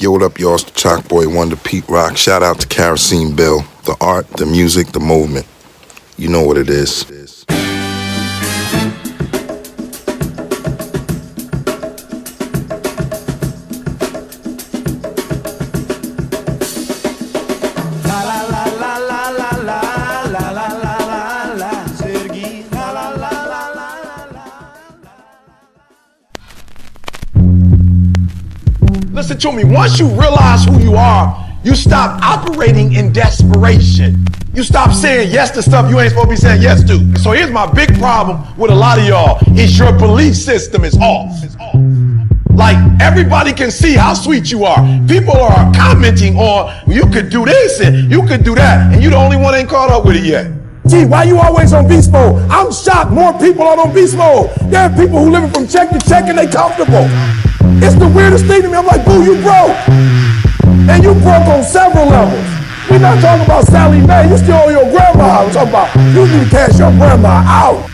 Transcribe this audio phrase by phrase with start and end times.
[0.00, 0.54] Yo, what up, y'all?
[0.54, 2.16] It's the Chalk Boy Wonder Pete Rock.
[2.16, 3.66] Shout out to Kerosene Bill.
[3.84, 5.46] The art, the music, the movement.
[6.16, 7.19] You know what it is.
[29.52, 29.64] Me.
[29.64, 34.24] Once you realize who you are, you stop operating in desperation.
[34.54, 37.18] You stop saying yes to stuff you ain't supposed to be saying yes to.
[37.18, 40.96] So here's my big problem with a lot of y'all is your belief system is
[40.98, 41.30] off.
[42.50, 44.78] Like everybody can see how sweet you are.
[45.06, 49.10] People are commenting on you could do this and you could do that, and you
[49.10, 50.50] the only one ain't caught up with it yet.
[50.86, 52.42] Gee, why you always on beast mode?
[52.50, 54.50] I'm shocked more people are on beast mode.
[54.70, 57.06] There are people who living from check to check and they comfortable.
[57.82, 58.76] It's the weirdest thing to me.
[58.76, 59.76] I'm like, boo, you broke.
[60.88, 62.46] And you broke on several levels.
[62.90, 64.28] We're not talking about Sallie Mae.
[64.28, 65.46] You still owe your grandma.
[65.46, 67.88] I'm talking about you need to cash your grandma out.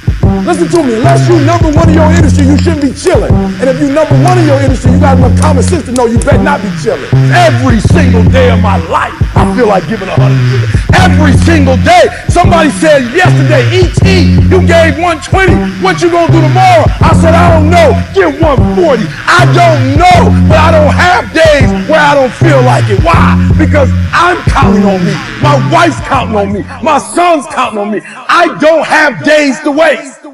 [0.45, 3.33] Listen to me, unless you number one in your industry, you shouldn't be chilling.
[3.61, 6.07] And if you number one in your industry, you got enough common sense to know
[6.07, 7.07] you better not be chilling.
[7.31, 10.65] Every single day of my life, I feel like giving a hundred.
[10.97, 12.09] Every single day.
[12.33, 14.01] Somebody said yesterday, ET,
[14.49, 15.85] you gave 120.
[15.85, 16.89] What you gonna do tomorrow?
[17.05, 17.93] I said, I don't know.
[18.17, 19.05] Give 140.
[19.29, 23.05] I don't know, but I don't have days where I don't feel like it.
[23.05, 23.37] Why?
[23.61, 25.13] Because I'm counting on me.
[25.45, 26.63] My wife's counting on me.
[26.83, 28.01] My son's counting on me.
[28.05, 30.26] I don't have days to waste.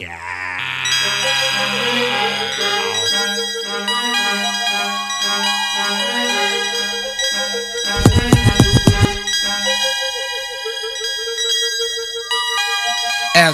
[0.00, 0.06] As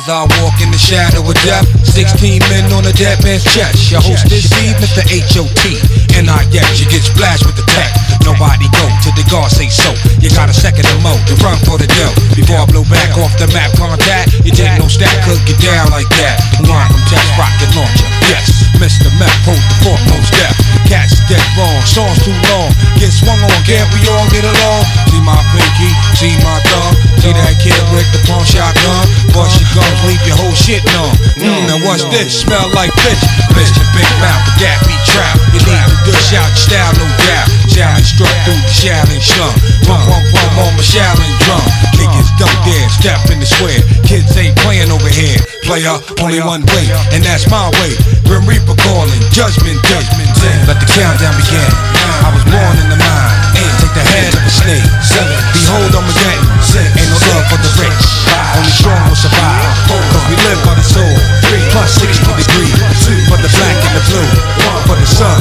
[0.06, 3.90] I walk in the shadow of death, 16 men on a dead man's chest.
[3.90, 5.00] Your host this evening, Mr.
[5.10, 6.03] H.O.T.
[6.14, 7.90] And I yes, you get splashed with the tech.
[8.22, 9.90] Nobody go till the guard say so.
[10.22, 12.14] You got a second to mow to run for the dough.
[12.38, 15.90] Before I blow back off the map contact, you didn't know stack could get down
[15.90, 16.38] like that.
[16.70, 18.06] One from test rocket launcher.
[18.30, 18.46] Yes,
[18.78, 19.10] Mr.
[19.18, 20.54] Meth, hold the foremost step.
[20.86, 22.70] Cats dead wrong, songs too long.
[22.96, 24.82] Get swung on, can't we all get along?
[25.10, 26.94] See my pinky, see my thumb.
[27.20, 29.04] See that kid with the pawn shotgun.
[29.34, 31.12] Bust your gums, leave your whole shit numb.
[31.42, 32.46] Mm, now what's this?
[32.46, 33.22] Smell like bitch.
[33.58, 33.82] Mr.
[33.92, 35.36] Big Mouth, the gap be trap.
[35.52, 37.48] You need to dish out your style, no doubt.
[37.68, 39.54] Challenge struck through the challenge slum.
[39.88, 41.64] Pum pum pum on my Shaolin drum.
[41.96, 43.80] Niggas don't dare step in the square.
[44.04, 45.53] Kids ain't playing over here.
[45.64, 46.84] Player, only one way,
[47.16, 47.96] and that's my way.
[48.28, 50.04] Grim Reaper calling, judgment day.
[50.68, 51.70] Let the countdown begin.
[52.20, 53.36] I was born in the mind.
[53.80, 54.84] Take the head of a snake.
[55.00, 56.40] Seven, Behold, I'm again.
[57.00, 58.04] Ain't no love for the rich.
[58.60, 59.72] Only strong will survive.
[59.88, 61.16] Cause we live by the soul.
[61.72, 62.76] Plus 60 degrees.
[63.28, 64.28] For the black and the blue.
[64.68, 65.40] One, for the sun.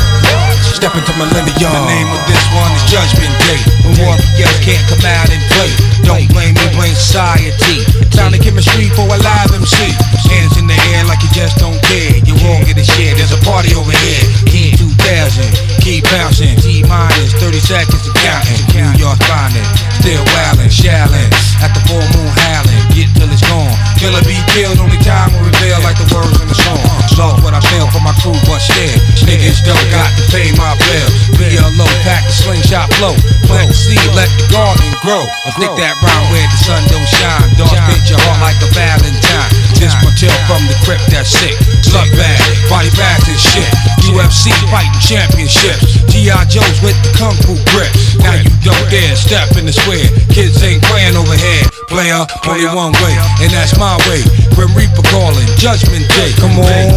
[0.72, 1.72] Step into millennium.
[1.72, 3.60] The name of this one is Judgment Day.
[3.84, 5.72] When warriors can't come out and play.
[6.08, 7.84] Don't blame me, blame society.
[8.12, 10.13] Sound of chemistry for a live MC.
[10.30, 12.18] Hands in the air like you just don't care.
[12.26, 13.14] You won't get a share.
[13.16, 14.24] There's a party over here.
[14.50, 15.46] Key 2000.
[15.82, 16.56] Keep bouncing.
[16.58, 18.62] T minus 30 seconds and counting.
[18.74, 19.70] New York finest.
[20.02, 21.30] Still wildin', shallin'.
[21.62, 22.84] At the full moon howling.
[22.94, 23.93] Get till it's gone.
[24.04, 24.76] Killer be killed.
[24.84, 26.84] Only time will reveal like the words in the song.
[27.16, 29.00] Lost what I feel for my crew, but still.
[29.24, 31.32] Niggas don't got to pay my bills.
[31.40, 33.16] BLO, pack the slingshot flow.
[33.48, 35.24] Plant the seed, let the garden grow.
[35.24, 37.48] I stick that round where the sun don't shine.
[37.56, 39.52] Don't spit your heart like a valentine.
[39.80, 41.56] This tale from the crypt that's sick.
[41.88, 43.72] Slug bag, body bags and shit.
[44.12, 46.04] UFC fighting championships.
[46.12, 46.44] G.I.
[46.52, 47.88] Joe's with the kung fu grip.
[48.20, 50.12] Now you don't dare step in the square.
[50.28, 51.73] Kids ain't playing over here.
[51.94, 53.14] Player, only one way,
[53.46, 54.26] and that's my way.
[54.58, 56.34] Grim Reaper calling, Judgment Day.
[56.42, 56.90] Come on.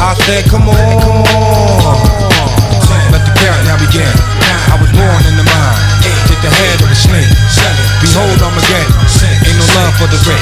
[0.00, 0.72] I said, come on.
[3.12, 4.08] Let the countdown begin.
[4.72, 5.76] I was born in the mind.
[6.24, 7.28] Take the head of the snake.
[8.00, 8.88] Behold, I'm again.
[9.44, 10.40] Ain't no love for the rich.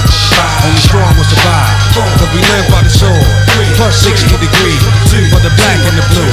[0.63, 1.75] Only strong will survive.
[2.23, 3.27] Cause we live by the sword.
[3.75, 4.79] Plus 60 degrees.
[5.35, 6.33] For the black and the blue.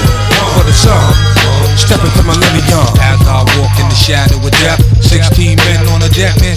[0.53, 1.01] For the sun.
[1.74, 2.86] Step into my millennium.
[3.01, 4.86] As I walk in the shadow of death.
[5.01, 6.56] 16 men on a dead man's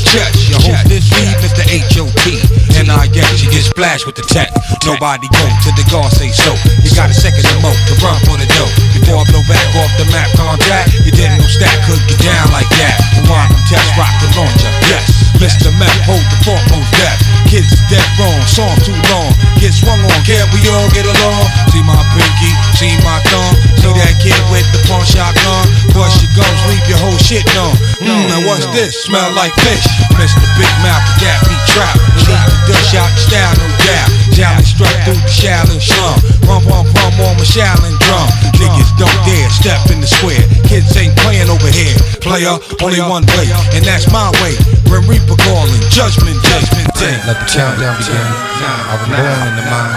[3.62, 4.48] splashed with the tech.
[4.88, 6.56] Nobody go till the guard say so.
[6.80, 8.72] You got a second to moat to run for the dough.
[8.96, 12.48] Before I blow back off the map contract, you didn't know stack could get down
[12.56, 12.96] like that.
[13.28, 14.72] One from test rock the launcher.
[14.86, 15.06] Yes,
[15.40, 15.72] Mr.
[15.78, 17.18] Meth, hold the foremost death.
[17.48, 19.32] Kids is dead wrong, song too long.
[19.58, 21.44] Get swung on, can't we all get along?
[21.74, 23.69] See my pinky, see my thumb.
[23.80, 25.64] See that kid with the pawn shop gun?
[25.96, 27.72] Bust your gums, leave your whole shit numb.
[28.04, 28.92] Mmm, and what's this?
[29.08, 29.88] Smell like fish.
[30.20, 30.44] Mr.
[30.60, 32.00] Big Mouth, the Gappy trapped.
[32.28, 34.10] Leave the dish out, style no doubt.
[34.36, 36.39] Jolly strut through the shallow slum.
[36.50, 38.26] Pump, pump, pump on my Shaolin drum.
[38.58, 40.42] Niggas don't dare step in the square.
[40.66, 41.94] Kids ain't playing over here.
[42.18, 44.58] Player, only one way, and that's my way.
[44.90, 47.16] Grim Reaper calling, judgment, judgment day.
[47.22, 48.18] Let the countdown begin.
[48.58, 49.94] Now I was born in the mind.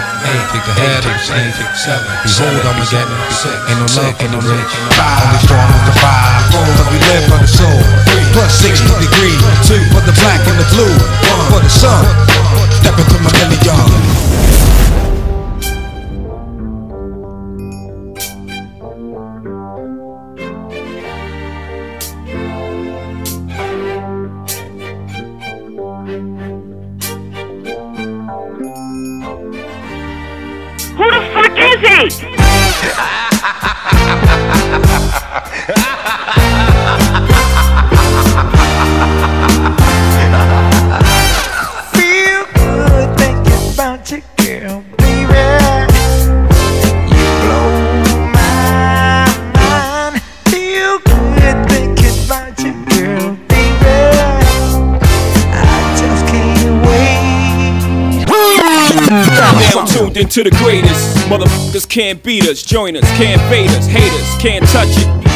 [0.53, 1.57] Take the head of the snake.
[2.21, 3.17] Behold, Armageddon.
[3.67, 4.73] Ain't no love for the rich.
[4.93, 6.53] Only strong with the five.
[6.53, 7.81] Cause we live for the soul.
[8.37, 9.41] Plus 60 degrees.
[9.65, 10.93] Two for the black and the blue.
[11.33, 12.05] One for the sun.
[12.77, 14.82] Step into my million.
[60.15, 61.17] Into the greatest.
[61.27, 65.32] Motherfuckers can't beat us, join us, can't fade us, haters can't touch it.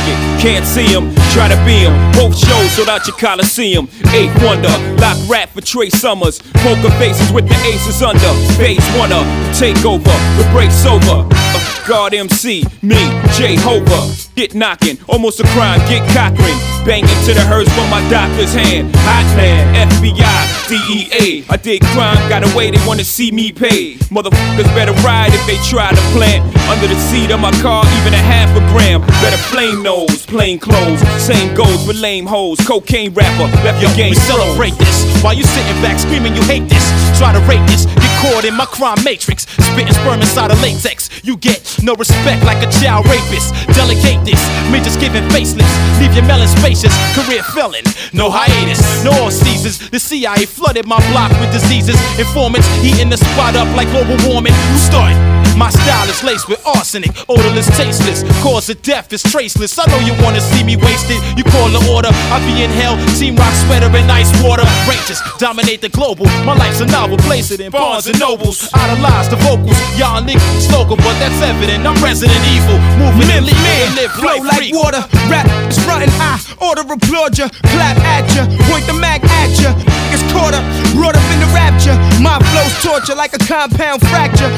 [0.48, 2.12] Can't see them, try to be them.
[2.14, 3.90] Both shows sold out your Coliseum.
[4.16, 6.40] Eighth Wonder, lock rap for Trey Summers.
[6.64, 8.32] Poker faces with the aces under.
[8.56, 11.28] Phase one up, the takeover, the break's over.
[11.30, 12.96] Uh, God MC, me,
[13.36, 14.08] Jehovah.
[14.36, 16.58] Get knocking, almost a crime, get Cochran.
[16.86, 18.96] Banging to the hearse from my doctor's hand.
[19.00, 21.46] Hot man, FBI, DEA.
[21.50, 23.96] I did crime, got away, they wanna see me pay.
[24.12, 26.44] Motherfuckers better ride if they try to plant.
[26.70, 29.02] Under the seat of my car, even a half a gram.
[29.24, 31.02] Better flame nose, plain clothes.
[31.18, 32.60] Same goes for lame hoes.
[32.62, 36.70] Cocaine rapper, left your game We celebrate this while you sitting back screaming you hate
[36.70, 36.86] this.
[37.18, 39.50] Try to rate this, get caught in my crime matrix.
[39.58, 41.10] Spitting sperm inside of latex.
[41.24, 43.50] You get no respect like a child rapist.
[43.74, 45.74] Delegate this, me just giving facelifts.
[46.00, 47.84] Leave your melon spacious, career felon.
[48.14, 49.90] No hiatus, no all seasons.
[49.90, 51.98] The CIA flooded my block with diseases.
[52.20, 54.54] Informants heating the spot up like global warming.
[54.54, 55.37] Who started?
[55.58, 58.22] My style is laced with arsenic, odorless, tasteless.
[58.46, 59.74] Cause of death is traceless.
[59.80, 61.18] I know you wanna see me wasted.
[61.34, 62.94] You call the order, I be in hell.
[63.18, 64.62] Team rock sweater and ice water.
[64.86, 66.30] Ranges dominate the global.
[66.46, 68.70] My life's a novel, place it in Barnes and Nobles.
[68.72, 71.88] Idolize the vocals, y'all niggas local, but that's evident.
[71.90, 74.78] I'm Resident Evil, moving illegal, man, live flow like free.
[74.78, 75.02] water.
[75.26, 79.74] Rap is frontin', I order applaud ya, clap at ya, point the mag at ya.
[80.14, 80.62] It's caught up,
[80.94, 81.98] brought up in the rapture.
[82.22, 84.54] My flow's torture like a compound fracture.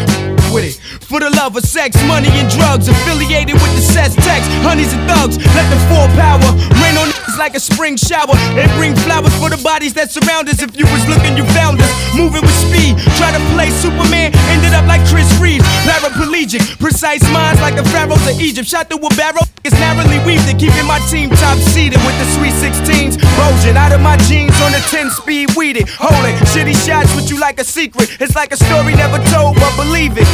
[0.50, 4.50] With it, for the love of sex, money and drugs, affiliated with the sex text,
[4.66, 5.38] honeys and thugs.
[5.38, 6.42] Let the full power
[6.82, 10.50] rain on niggas like a spring shower and bring flowers for the bodies that surround
[10.50, 10.62] us.
[10.62, 11.92] If you was looking, you found us.
[12.18, 17.62] Moving with speed, try to play Superman, ended up like Chris Reeves, paraplegic, precise minds
[17.62, 18.68] like the pharaohs of Egypt.
[18.68, 22.58] Shot through a barrel, it's narrowly weaved, keeping my team top seated with the sweet
[22.58, 23.22] 16s.
[23.38, 25.86] Bulging out of my jeans on the 10 speed weeded.
[26.02, 28.18] Holding shitty shots with you like a secret.
[28.20, 30.28] It's like a story never told, but believe it.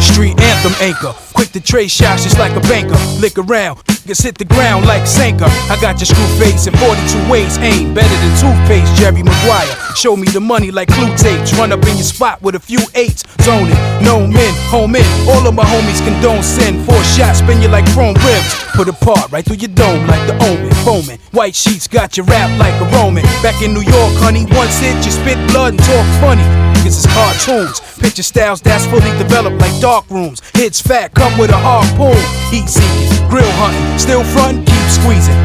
[0.00, 1.14] Street anthem anchor.
[1.32, 2.98] Quick to trade shots just like a banker.
[3.20, 5.46] Lick around, niggas hit the ground like Sanka.
[5.72, 7.56] I got your screw face in 42 ways.
[7.58, 9.72] Aim better than toothpaste, Jerry Maguire.
[9.96, 11.56] Show me the money like clue tapes.
[11.56, 13.24] Run up in your spot with a few eights.
[13.40, 15.06] Zone it, no men, home in.
[15.28, 16.84] All of my homies condone sin.
[16.84, 18.52] Four shots, spin you like chrome rims.
[18.76, 20.70] Put a part right through your dome like the omen.
[20.84, 23.24] Foaming, white sheets got your rap like a Roman.
[23.40, 26.69] Back in New York, honey, once hit, you spit blood and talk funny.
[26.80, 27.80] Niggas is cartoons.
[27.98, 30.40] Picture styles that's fully developed like dark rooms.
[30.54, 32.16] Hits fat, come with a harpoon.
[32.50, 35.36] Heat seeking, grill hunting, still front, keep squeezing.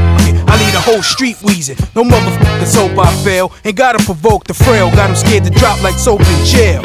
[0.47, 1.75] I lead a whole street wheezing.
[1.93, 3.51] No motherfuckers hope I fail.
[3.65, 4.89] Ain't gotta provoke the frail.
[4.91, 6.81] Got 'em scared to drop like soap in jail.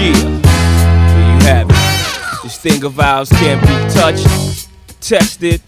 [0.00, 2.42] Yeah, there you have it.
[2.42, 4.26] This thing of ours can't be touched,
[5.02, 5.60] tested,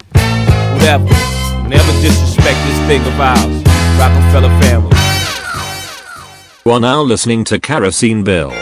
[0.73, 1.05] whatever.
[1.69, 3.63] Never disrespect this thing of ours.
[3.99, 5.00] Rockefeller family.
[6.63, 8.53] You are now listening to Kerosene Bill.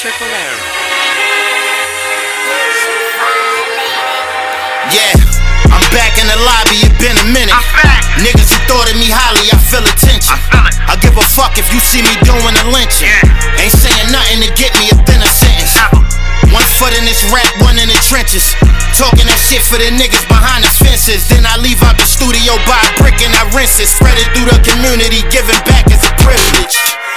[0.00, 0.56] Triple M.
[4.88, 5.12] Yeah,
[5.68, 7.52] I'm back in the lobby, it been a minute.
[8.16, 10.32] Niggas who thought of me highly, I feel attention.
[10.88, 13.12] I, give a fuck if you see me doing a lynching.
[13.60, 15.47] Ain't saying nothing to get me a thinner sentence.
[16.52, 18.54] One foot in this rap, one in the trenches.
[18.96, 21.28] Talking that shit for the niggas behind the fences.
[21.28, 23.88] Then I leave out the studio by a brick and I rinse it.
[23.88, 26.76] Spread it through the community, giving back is a privilege.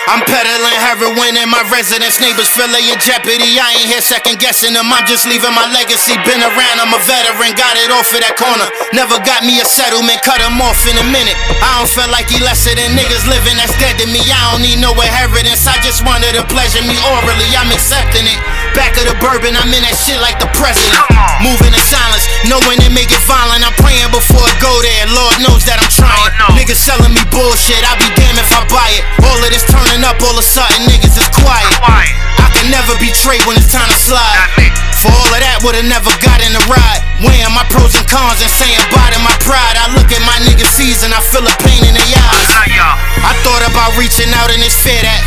[0.10, 2.18] I'm peddling heroin in my residence.
[2.18, 3.62] Neighbors feel they in jeopardy.
[3.62, 4.90] I ain't here second guessing them.
[4.90, 6.18] I'm just leaving my legacy.
[6.26, 7.54] Been around, I'm a veteran.
[7.54, 8.66] Got it off of that corner.
[8.98, 10.20] Never got me a settlement.
[10.26, 11.38] Cut him off in a minute.
[11.62, 14.26] I don't feel like he lesser than niggas living that's dead to me.
[14.26, 15.70] I don't need no inheritance.
[15.70, 17.48] I just wanted to pleasure me orally.
[17.54, 18.40] I'm accepting it.
[18.74, 21.00] Back of the bourbon, I'm in that shit like the president.
[21.46, 23.62] Moving in silence, knowing it make it violent.
[23.62, 25.06] I'm praying before I go there.
[25.13, 26.34] Lord knows that I'm trying.
[26.58, 27.80] Niggas selling me bullshit.
[27.86, 29.06] I'll be damned if I buy it.
[29.24, 31.70] All of this turning up, all of a sudden niggas is quiet.
[31.86, 34.50] I can never betray when it's time to slide.
[35.01, 37.01] For all of that, would've never got in the ride.
[37.22, 39.78] Weighing my pros and cons and saying bye to my pride.
[39.78, 42.50] I look at my niggas' season, I feel a pain in their eyes.
[43.22, 43.34] I
[43.82, 45.22] about reaching out and it's fair that.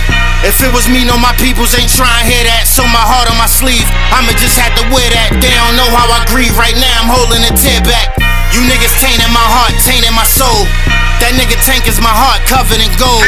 [0.46, 2.70] If it was me, no, my peoples ain't trying to hear that.
[2.70, 3.82] So my heart on my sleeve,
[4.14, 5.34] I'ma just have to wear that.
[5.42, 8.14] They don't know how I grieve right now, I'm holding a tear back.
[8.54, 10.70] You niggas tainting my heart, tainting my soul.
[11.18, 13.26] That nigga tank is my heart covered in gold.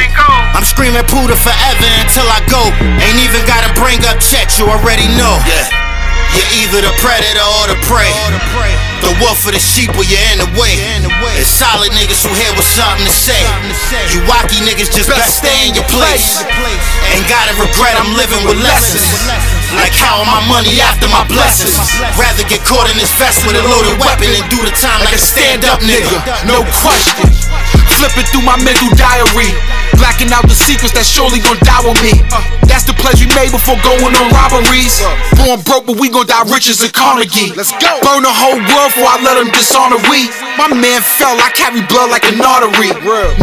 [0.55, 2.63] I'm screaming Puda forever until I go.
[3.03, 5.35] Ain't even gotta bring up Chet, you already know.
[5.43, 5.86] Yeah.
[6.35, 8.11] You're either the predator or the prey.
[9.05, 10.75] The wolf or the sheep or you're in the way.
[11.39, 13.39] It's solid niggas who hear what's something to say.
[14.11, 16.43] You wacky niggas just best stay in your place.
[17.15, 19.07] Ain't gotta regret, I'm living with lessons.
[19.79, 21.79] Like how am my money after my blessings?
[22.19, 25.15] Rather get caught in this vest with a loaded weapon and do the time like
[25.15, 26.19] a stand up nigga.
[26.49, 27.31] No question.
[28.01, 29.55] Flipping through my mental diary.
[29.95, 32.19] Blacking out the secrets that surely gon' die with me.
[32.67, 34.99] That's the pledge we made before going on robberies.
[35.39, 37.55] Born broke, but we gon' die rich as a Carnegie.
[37.55, 38.03] Let's go.
[38.03, 40.27] Burn the whole world before I let them dishonor we.
[40.59, 42.91] My man fell, I carry blood like an artery.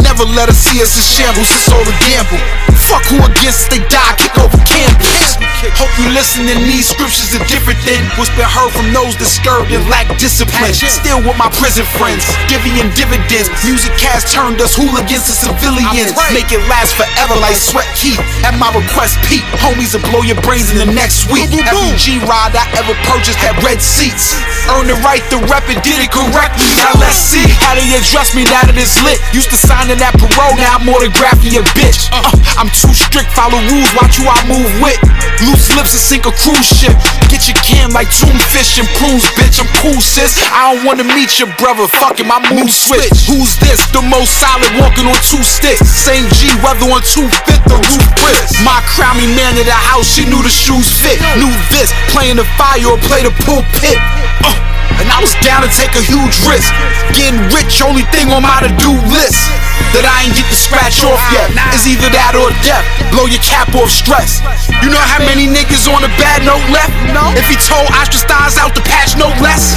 [0.02, 2.42] Never let us see us in shambles, it's all a gamble.
[2.90, 5.38] Fuck who against they die, kick over campus.
[5.80, 9.80] Hope you listening, these scriptures are different than what's been heard from those disturbed and
[9.88, 10.74] lack discipline.
[10.74, 13.48] Still with my prison friends, giving dividends.
[13.64, 16.12] Music has turned us hooligans to civilians.
[16.34, 18.18] Make it last forever like sweat keep.
[18.42, 21.46] At my request, Pete, homies will blow your brains in the next week.
[21.46, 24.34] Every G ride I ever purchased had red seats.
[24.66, 26.66] Earned the right to rep it, did it correctly.
[26.82, 29.22] Now let's see how they address me now that it's lit.
[29.30, 32.10] Used to signing that parole, now I'm autographing your bitch.
[32.10, 32.26] Uh,
[32.58, 34.98] I'm too strict, follow rules, watch who I move with.
[35.46, 36.98] Loose lips and sink a cruise ship.
[37.30, 39.62] Get your can like tune fish and prunes, bitch.
[39.62, 40.34] I'm cool, sis.
[40.50, 41.86] I don't wanna meet your brother.
[41.86, 43.30] Fuck it, my mood switch.
[43.30, 43.86] Who's this?
[43.94, 45.86] The most solid walking on two sticks.
[45.94, 48.56] Same G, weather on two fifth, the roof bricks.
[48.64, 51.20] My crown me man of the house, she knew the shoes fit.
[51.36, 53.98] Knew this, playing the fire or play the pulpit.
[54.44, 54.54] Uh,
[55.00, 56.70] and I was down to take a huge risk.
[57.12, 59.42] Getting rich, only thing on my to-do list.
[59.90, 61.50] That I ain't get to scratch off yet.
[61.74, 62.86] Is either that or death.
[63.10, 64.42] Blow your cap off stress.
[64.82, 66.94] You know how many niggas on a bad note left?
[67.38, 69.74] If he told ostracize out the patch, no less.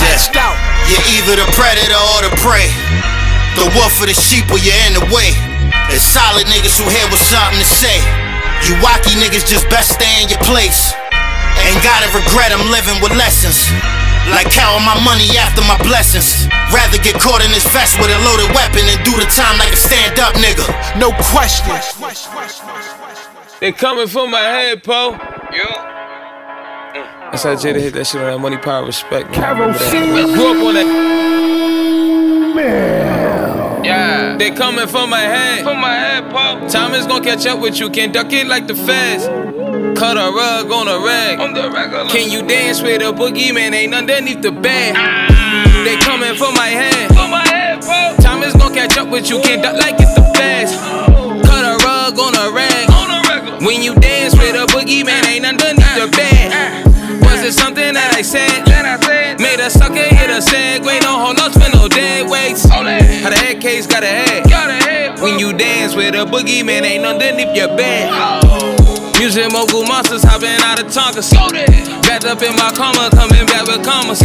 [0.90, 2.70] You're either the predator or the prey.
[3.58, 5.34] The wolf or the sheep or you're in the way.
[5.90, 8.04] It's solid niggas who hear what's something to say.
[8.68, 10.92] You wacky niggas just best stay in your place.
[11.64, 13.72] Ain't gotta regret, I'm living with lessons.
[14.36, 16.52] Like counting my money after my blessings.
[16.76, 19.72] Rather get caught in this vest with a loaded weapon and do the time like
[19.72, 20.68] a stand up nigga.
[21.00, 21.72] No question.
[23.60, 25.16] They coming for my head, Po.
[25.56, 27.32] Yeah.
[27.32, 29.32] That's how Jada hit that shit on that money, power, respect.
[29.32, 29.56] Man.
[29.56, 29.94] Remember that.
[29.94, 29.96] I
[30.36, 30.88] grew up on that.
[33.88, 34.38] Yeah.
[34.38, 35.64] They coming for my head.
[35.64, 36.68] For my head, Po.
[36.68, 37.90] Time is gonna catch up with you.
[37.90, 39.26] Can't duck it like the feds.
[39.98, 41.40] Cut a rug on a rag.
[41.40, 42.10] On the regular.
[42.10, 43.74] Can you dance with a boogeyman?
[43.74, 44.96] Ain't underneath the bed.
[44.98, 45.84] Ah.
[45.86, 47.08] They coming for my head.
[47.10, 48.22] For my head, Po.
[48.22, 49.40] Time is gonna catch up with you.
[49.42, 50.76] Can't duck like it's the feds.
[51.48, 52.92] Cut a rug on a rag.
[52.92, 53.66] On a regular.
[53.66, 56.52] When you dance with a boogeyman, ain't underneath the bed.
[57.24, 58.66] Was it something that I said?
[58.66, 59.40] That I said.
[59.40, 61.02] Made a sucker hit a segue.
[61.02, 61.77] No hold ups for
[63.68, 65.20] case got a head.
[65.20, 68.08] When you dance with a boogeyman, ain't underneath your bed.
[69.20, 71.36] Music mogul monsters hopping out of Tonkas.
[72.08, 74.24] Backed up in my coma, coming back with commas.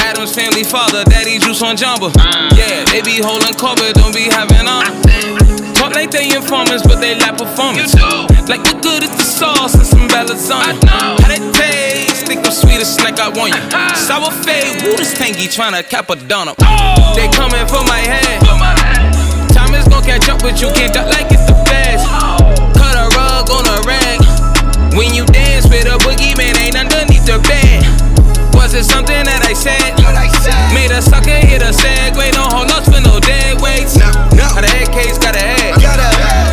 [0.00, 2.08] Addams family father, daddy juice on jumper.
[2.56, 4.88] Yeah, they be holding corporate, don't be having on.
[5.76, 7.92] Talk like they informants, but they lack performance.
[8.48, 10.88] Like what good is the sauce and some lasagna?
[10.88, 12.11] How that taste?
[12.32, 13.60] Think I'm sweet as snack, I want you.
[14.08, 16.56] Sour fade, woo this tangy tryna cap a donut.
[16.64, 17.12] Oh.
[17.12, 18.40] They coming for my head.
[19.52, 22.00] Time is gonna catch up with you, can't duck like it's the feds.
[22.08, 22.40] Oh.
[22.72, 24.24] Cut a rug on a rag.
[24.96, 27.84] When you dance with a boogeyman, ain't underneath the bed.
[28.56, 29.92] Was it something that I said?
[30.72, 34.00] Made a sucker hit a segue, don't hold ups for no dead weights.
[34.00, 35.76] How the head case got a head.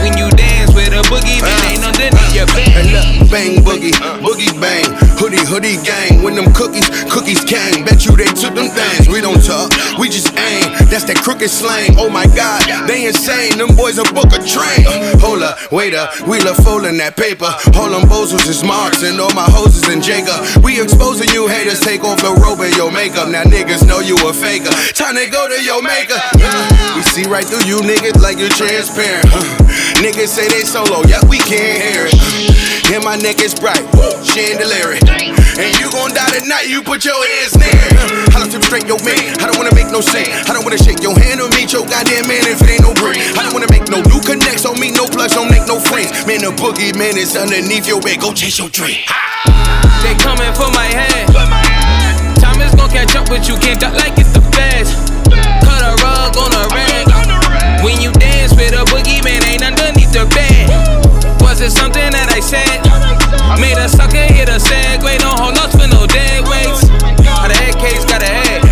[0.03, 2.67] When you dance with a boogeyman, ain't underneath your uh, bed.
[2.67, 4.98] Hey look, bang boogie, boogie bang.
[5.29, 6.23] Hood hoodie, hoodie gang.
[6.25, 7.85] When them cookies, cookies came.
[7.85, 9.05] Bet you they took them things.
[9.05, 9.69] We don't talk,
[10.01, 10.65] we just aim.
[10.89, 12.01] That's that crooked slang.
[12.01, 13.61] Oh my god, they insane.
[13.61, 14.89] Them boys a book a train.
[14.89, 17.45] Uh, hold up, wait up, we love folding that paper.
[17.77, 20.41] All them bozos is marks and all my hoses and Jacob.
[20.65, 23.29] We exposing you haters, take off the robe and your makeup.
[23.29, 24.73] Now niggas know you a faker.
[24.97, 26.17] Time to go to your maker.
[26.41, 29.29] Uh, we see right through you niggas like you're transparent.
[29.29, 29.45] Uh,
[30.01, 32.58] niggas say they solo, yeah, we can't hear it.
[32.89, 33.85] And my neck is bright,
[34.25, 34.97] chandelier.
[34.97, 37.93] And you gon' die tonight, you put your hands near it.
[37.93, 39.37] Uh, I don't tip straight, yo, man.
[39.37, 40.33] I don't wanna make no scene.
[40.49, 42.97] I don't wanna shake your hand or meet your goddamn man if it ain't no
[42.97, 43.21] breed.
[43.37, 46.09] I don't wanna make no new connects, don't meet no plugs, don't make no friends.
[46.25, 49.05] Man, the boogie man is underneath your bed, go chase your dream.
[50.01, 51.29] They coming for my head.
[52.41, 54.97] Time is gon' catch up with you, can't duck like it's the feds.
[55.61, 57.05] Cut a rug on a rag.
[57.85, 61.08] When you dance with a boogie man, ain't underneath the bed.
[61.59, 62.79] Was it something that I said?
[63.59, 66.87] Made a sucker hit a segue, don't hold up for no dead weights.
[67.27, 68.63] How the head case got a head.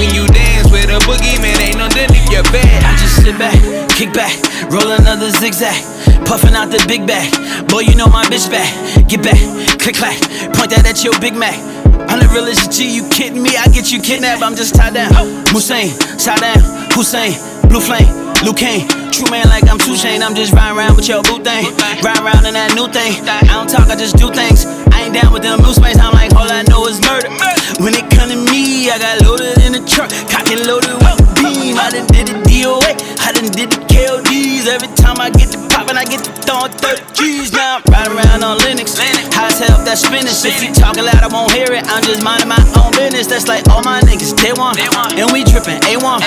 [0.00, 2.72] When you dance with a boogie man, ain't underneath your bed.
[2.88, 3.52] I just sit back,
[3.92, 4.32] kick back,
[4.72, 5.76] roll another zigzag,
[6.24, 7.28] puffing out the big bag.
[7.68, 8.72] Boy, you know my bitch back.
[9.12, 9.36] Get back,
[9.76, 10.16] click clack,
[10.56, 11.60] point that at your Big Mac.
[12.08, 13.60] I'm the realest G, you kidding me?
[13.60, 15.12] I get you kidnapped, I'm just tied down.
[15.52, 16.64] Musain, Saddam,
[16.96, 17.36] Hussein,
[17.68, 18.08] Blue Flame,
[18.44, 18.88] Luke Kane.
[19.10, 21.72] True man like I'm Two Chain, I'm just riding around with your boo thing.
[22.04, 23.16] Ride around in that new thing.
[23.24, 24.66] I don't talk, I just do things.
[24.92, 25.96] I ain't down with them new space.
[25.98, 27.32] I'm like, all I know is murder.
[27.80, 31.20] When it come to me, I got loaded in the truck, cocked and loaded with
[31.36, 31.80] beam.
[31.80, 34.64] I done did the DOA, I done did the KODs.
[34.64, 37.52] Every time I get to poppin', I get to throwing 30 G's.
[37.52, 40.40] Now I'm riding around on Linux, high as hell, that spinach.
[40.40, 41.84] If you talking loud, I won't hear it.
[41.84, 43.28] I'm just minding my own business.
[43.28, 46.24] That's like all my niggas, they want, and we drippin' A1.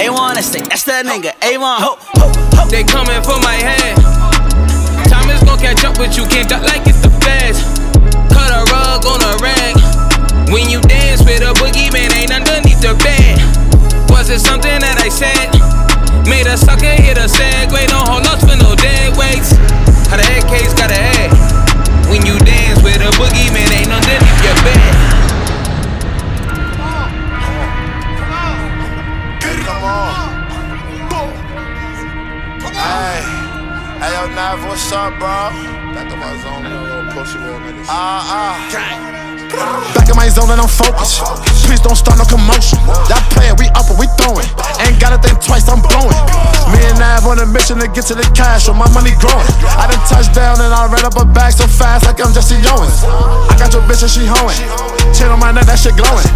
[0.00, 1.60] A1, that's, the, that's that nigga, A1.
[1.60, 2.62] Ho, ho, ho.
[2.72, 4.00] They coming for my head.
[5.12, 7.60] Time is gon' catch up with you, can't duck like it's the feds.
[8.32, 9.76] Cut a rug on a rag.
[10.48, 13.67] When you dance with a boogie man, ain't underneath the bed.
[14.18, 15.46] Was it something that I said?
[16.26, 19.54] Made a sucker hit a segue, don't hold us for no dead weights.
[20.10, 21.30] How the head case got a head.
[22.10, 24.90] When you dance with a boogie man, ain't underneath your bed.
[29.38, 30.34] Come on.
[32.74, 33.22] Hey,
[34.02, 35.54] hey, yo, Nav, what's up, bro?
[35.94, 36.66] Back in my zone,
[37.86, 38.98] Ah, ah.
[39.94, 41.22] Back in my zone and I'm focused.
[41.64, 42.78] Please don't start no commotion.
[43.08, 43.24] Y'all
[45.66, 46.14] I'm blowing.
[46.70, 49.48] Me and Nav on a mission to get to the cash, so my money growing.
[49.74, 52.60] I done touched down and I ran up a bag so fast like I'm Jesse
[52.70, 53.02] Owens.
[53.02, 54.54] I got your bitch and she hoeing.
[55.16, 56.28] Chain on my neck, that shit glowing.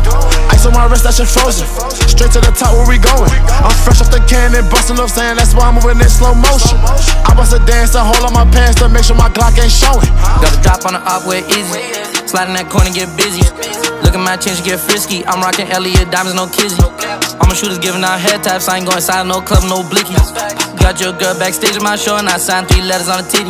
[0.50, 1.68] Ice on my wrist, that shit frozen.
[2.08, 3.30] Straight to the top, where we going?
[3.62, 6.32] I'm fresh off the can and busting up, saying that's why I'm moving in slow
[6.32, 6.80] motion.
[7.28, 9.70] I bust a dance to hold on my pants to make sure my Glock ain't
[9.70, 10.08] showing.
[10.42, 11.84] A drop on the up where easy.
[12.26, 13.44] Slide in that corner, get busy.
[14.12, 15.24] Look at my chin, she get frisky.
[15.24, 16.76] I'm rocking Elliot diamonds, no kizzy.
[16.84, 18.68] All my shooters giving out head taps.
[18.68, 20.36] I ain't going inside no club, no blickies.
[20.76, 23.48] Got your girl backstage at my show, and I signed three letters on the titty.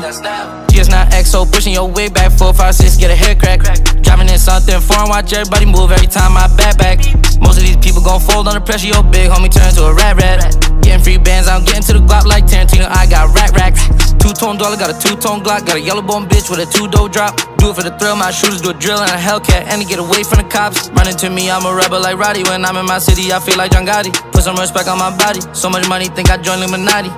[0.70, 2.31] GS not XO, pushing your way back.
[2.31, 3.59] Four, five, six, get a hair crack.
[4.07, 7.03] Driving in something foreign, watch everybody move every time I back back.
[7.42, 8.87] Most of these people gon' fold under pressure.
[8.87, 10.71] Your big homie turn to a rat rat.
[10.83, 12.87] Getting free bands, I'm getting to the Glock like Tarantino.
[12.90, 13.75] I got rack rack.
[14.18, 16.66] Two tone dollar, got a two tone Glock, got a yellow bone bitch with a
[16.66, 17.35] two dough drop.
[17.59, 19.87] Do it for the thrill, my shooters do a drill and a Hellcat, and to
[19.87, 20.90] get away from the cops.
[20.90, 22.42] Running to me, I'm a rebel like Roddy.
[22.42, 24.11] When I'm in my city, I feel like John Gotti.
[24.35, 25.38] Put some respect on my body.
[25.55, 27.11] So much money, think I joined Illuminati.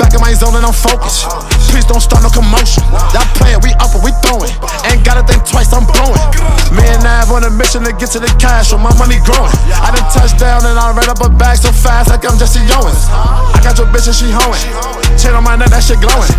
[0.00, 1.28] Back in my zone and I'm focused.
[1.72, 2.84] Please don't start no commotion.
[3.16, 4.52] Y'all play it, we up and we throwing.
[4.88, 6.20] Ain't gotta think twice, I'm blowing.
[6.72, 9.52] Me and Nav on a mission to get to the cash, so my money growing.
[9.80, 12.60] I done touched down and I ran up a bag so fast like I'm Jesse
[12.76, 13.01] Owens.
[13.10, 14.62] I got your bitch and she hoeing.
[15.18, 16.30] Chain on my neck, that shit glowing.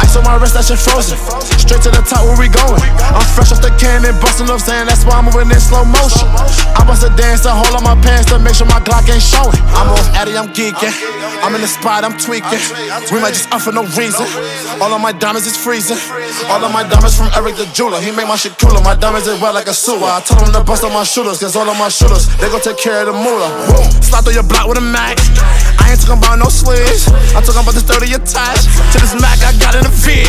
[0.00, 1.16] Ice on my wrist, that shit frozen.
[1.60, 2.80] Straight to the top, where we going?
[3.12, 5.84] I'm fresh off the can and busting up, saying that's why I'm moving in slow
[5.84, 6.28] motion.
[6.76, 9.22] I bust a dance to hold on my pants to make sure my Glock ain't
[9.22, 9.56] showing.
[9.76, 10.92] I'm off Addy, I'm geeking.
[11.42, 12.62] I'm in the spot, I'm tweaking.
[13.10, 14.26] We might just up for no reason.
[14.78, 15.98] All of my diamonds is freezing.
[16.48, 18.00] All of my diamonds from Eric the jeweler.
[18.00, 18.80] He make my shit cooler.
[18.80, 20.06] My diamonds is wet like a sewer.
[20.06, 22.60] I told him to bust on my shooters, cause all of my shooters, they gon'
[22.60, 23.50] take care of the moolah.
[24.02, 25.18] Slide through your block with a Mac.
[25.80, 27.06] I ain't talking about no sleeves.
[27.34, 28.66] I'm talking about this 30 attached.
[28.92, 30.26] To this Mac, I got in a V.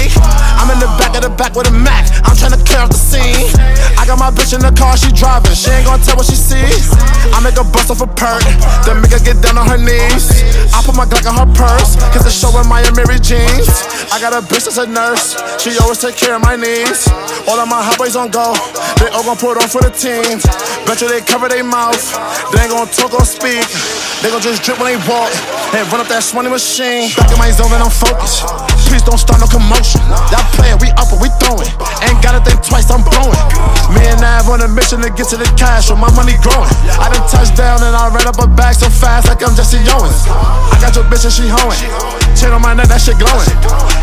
[0.61, 2.05] I'm in the back of the back with a Mac.
[2.23, 3.49] I'm trying to clear off the scene.
[3.97, 5.55] I got my bitch in the car, she driving.
[5.57, 6.93] She ain't gonna tell what she sees.
[7.33, 8.43] I make her bust off a perk,
[8.85, 10.43] then make her get down on her knees.
[10.75, 13.69] I put my Glock in her purse, cause it's showing my Mary jeans.
[14.13, 17.09] I got a bitch that's a nurse, she always take care of my needs.
[17.47, 18.53] All of my boys on go,
[18.99, 20.37] they all gon' put on for the team.
[20.85, 21.97] Bet you they cover their mouth,
[22.51, 23.65] they ain't gon' talk or speak.
[24.21, 25.31] They gon' just drip when they walk
[25.71, 27.07] and run up that swanny machine.
[27.15, 28.43] Back in my zone and I'm focused.
[28.91, 30.03] Please don't start no commotion.
[30.29, 31.69] Y'all playing, we up and we throwing.
[32.05, 33.39] Ain't gotta think twice, I'm blowing.
[33.95, 36.69] Me and Nav on a mission to get to the cash, so my money growing.
[36.99, 39.81] I done touched down and I ran up a bag so fast like I'm Jesse
[39.89, 40.27] Owens.
[40.29, 41.79] I got your bitch and she hoeing.
[42.37, 43.49] Chain on my neck, that shit glowing.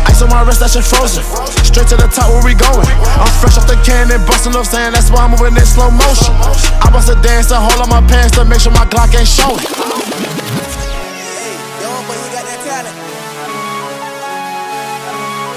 [0.09, 1.23] Ice on my wrist, that shit frozen.
[1.63, 2.87] Straight to the top, where we going?
[3.15, 5.91] I'm fresh off the can and bustin' up saying that's why I'm moving in slow
[5.91, 6.35] motion.
[6.83, 9.27] I bust a dance and hold on my pants to make sure my Glock ain't
[9.27, 9.63] showing.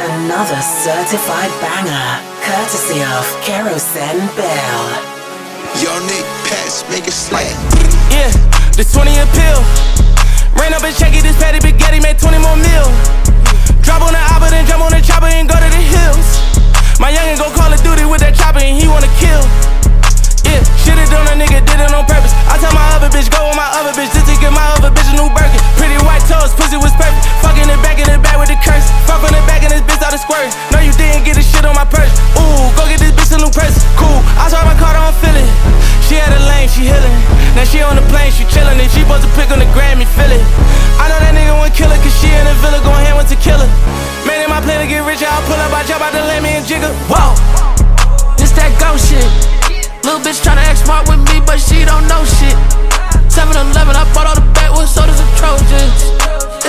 [0.05, 4.85] Another certified banger, courtesy of Kerosene Bell.
[5.81, 7.49] Yo, Nick, pass, make it slap.
[8.13, 8.29] Yeah,
[8.77, 9.65] this 20 a pill.
[10.61, 12.85] Ran up and check it, this patty spaghetti made 20 more mil.
[13.81, 16.29] Drop on the oppa, then jump on the chopper and go to the hills.
[17.01, 19.41] My youngin' go Call of Duty with that chopper and he wanna kill.
[20.55, 22.31] Yeah, shit it on a nigga, did it on purpose.
[22.47, 24.95] I tell my other bitch, go with my other bitch, just to get my other
[24.95, 25.59] bitch a new Birkin.
[25.75, 27.27] Pretty white toes, pussy was perfect.
[27.43, 28.87] Fucking it back in the back with the curse.
[29.03, 30.47] Fuck on the back and this bitch out of squirt.
[30.71, 32.15] No, you didn't get this shit on my purse.
[32.39, 33.75] Ooh, go get this bitch a new purse.
[33.99, 35.51] Cool, I saw my car, don't feel it.
[36.07, 37.19] She had a lane, she healing.
[37.59, 38.79] Now she on the plane, she chillin'.
[38.79, 40.45] And she supposed to pick on the Grammy, feel it.
[41.03, 43.27] I know that nigga won't kill her, cause she in the villa going hand with
[43.27, 43.67] tequila.
[44.23, 46.63] Man, in my plan to get rich, I'll pull up, I jump out the me
[46.63, 46.95] and jigger.
[47.11, 47.35] Whoa,
[48.39, 49.74] this that ghost shit.
[50.05, 52.53] Little bitch tryna act smart with me, but she don't know shit.
[53.33, 56.64] 7 Eleven, I bought all the backwoods sodas and Trojans.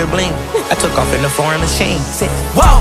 [0.00, 0.32] The bling.
[0.72, 2.00] I took off in the foreign machine.
[2.00, 2.79] Said, Whoa,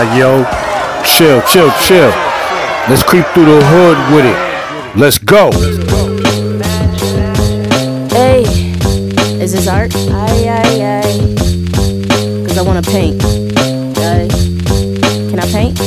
[0.00, 0.48] Yo.
[1.04, 2.10] Chill, chill, chill.
[2.88, 4.34] Let's creep through the hood with it.
[4.98, 5.50] Let's go.
[8.08, 8.44] Hey,
[9.42, 9.94] is this art?
[9.94, 11.18] Aye, aye, aye.
[12.46, 13.20] Cause I wanna paint.
[13.20, 13.92] Can
[15.38, 15.78] I paint?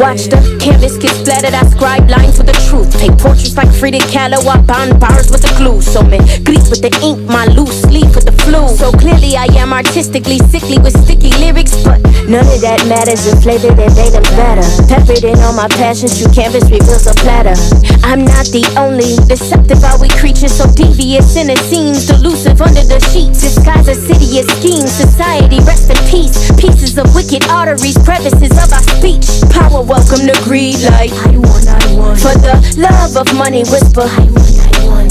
[0.00, 1.52] Watch the canvas get splattered.
[1.54, 2.96] I scribe lines with the truth.
[2.98, 4.38] Paint portraits like Frida Kahlo.
[4.48, 5.82] I bound bars with the glue.
[5.82, 7.20] So man, grease with the ink.
[7.28, 8.16] My loose leaf
[8.52, 13.24] So clearly I am artistically sickly with sticky lyrics, but none of that matters.
[13.24, 14.60] The flavor that made them better.
[14.92, 16.20] Peppered in all my passions.
[16.20, 17.56] True canvas reveals a platter.
[18.04, 19.80] I'm not the only deceptive.
[19.88, 23.40] Are we creatures so devious in it seems delusive under the sheets?
[23.40, 24.92] Disguise a city of schemes.
[24.92, 26.36] Society rest in peace.
[26.60, 29.24] Pieces of wicked arteries, crevices of our speech.
[29.48, 32.20] Power welcome to greed like I want, I want.
[32.20, 34.51] For the love of money, whisper I want.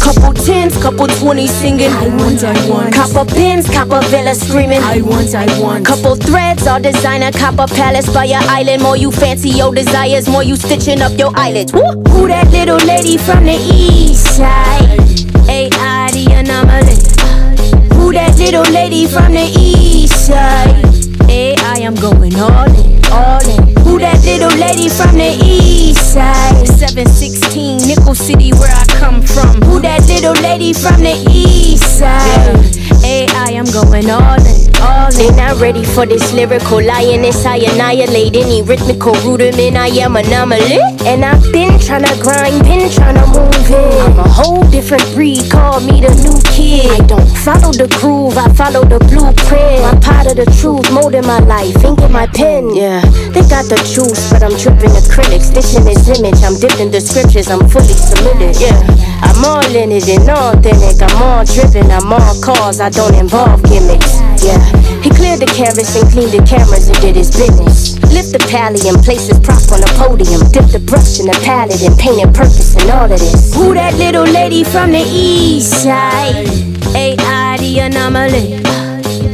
[0.01, 2.93] Couple tens, couple twenties singing I want, I want.
[2.93, 5.85] Copper pins, copper villa screaming I want, I want.
[5.85, 8.81] Couple threads, all designer, copper palace by your island.
[8.81, 11.71] More you fancy your desires, more you stitching up your eyelids.
[11.71, 12.01] Woo!
[12.09, 14.99] Who that little lady from the east side?
[15.47, 17.95] AI the anomaly.
[17.95, 21.29] Who that little lady from the east side?
[21.29, 23.70] AI, I'm going all in, all in.
[23.91, 26.65] Who that little lady from the east side?
[26.65, 29.59] 716 Nickel City, where I come from.
[29.67, 32.55] Who that little lady from the east side?
[33.03, 37.45] AI, I'm going all in, all not ready for this lyrical lioness.
[37.45, 39.75] I annihilate any rhythmical rudiment.
[39.75, 40.79] I am anomaly.
[41.03, 43.99] And I've been tryna grind, been tryna move it.
[44.07, 46.87] I'm a whole different breed, call me the new kid.
[46.87, 49.83] I don't follow the groove, I follow the blueprint.
[49.83, 52.73] I'm part of the truth, molding my life, ink in my pen.
[52.73, 53.03] Yeah,
[53.35, 55.51] they got the juice, but I'm tripping acrylics.
[55.51, 58.55] Stitching his image, I'm dipping the scriptures, I'm fully submitted.
[58.55, 58.79] Yeah,
[59.19, 60.95] I'm all in it and authentic.
[61.03, 64.23] I'm all driven, I'm all cause, I don't involve gimmicks.
[64.39, 64.63] Yeah,
[65.03, 68.00] he cleared the canvas and cleaned the cameras and did his business.
[68.11, 70.41] Lift the pally and place his prop on the podium.
[70.51, 73.55] Dip the brush in the palette and painted purpose and all of this.
[73.55, 76.47] Who that little lady from the east side?
[76.95, 78.61] AI the anomaly.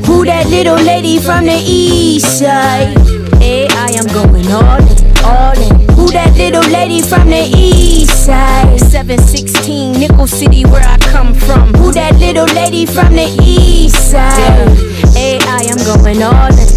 [0.05, 2.95] Who that little lady from the east side?
[3.41, 5.89] AI, I'm going all in, all in.
[5.95, 8.79] Who that little lady from the east side?
[8.79, 11.73] 716 Nickel City, where I come from.
[11.75, 14.69] Who that little lady from the east side?
[15.15, 16.76] AI, I'm going all in.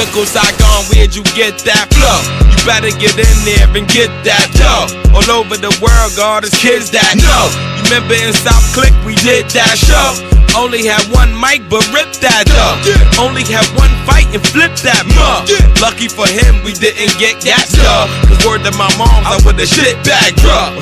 [0.00, 2.24] I gone, where'd you get that flow?
[2.48, 4.88] You better get in there and get that dough.
[5.12, 7.44] All over the world, God is kids that know.
[7.76, 10.16] You remember in South Click, we did that show.
[10.56, 12.80] Only had one mic, but ripped that though.
[13.20, 15.52] Only had one fight and flipped that mug.
[15.84, 18.08] Lucky for him, we didn't get that stuff.
[18.24, 20.80] Cause word to my mom, I with the shit bag drug.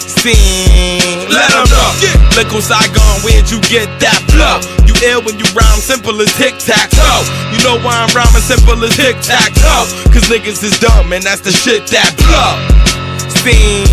[0.00, 1.90] Sing, let 'em know.
[2.32, 4.56] Look on Saigon, where'd you get that flow?
[5.00, 7.22] You ill when you rhyme simple as tic tac toe.
[7.50, 9.86] You know why I'm rhyming simple as tic tac toe?
[10.12, 12.54] Cause niggas is dumb and that's the shit that blow.
[13.42, 13.84] Sing,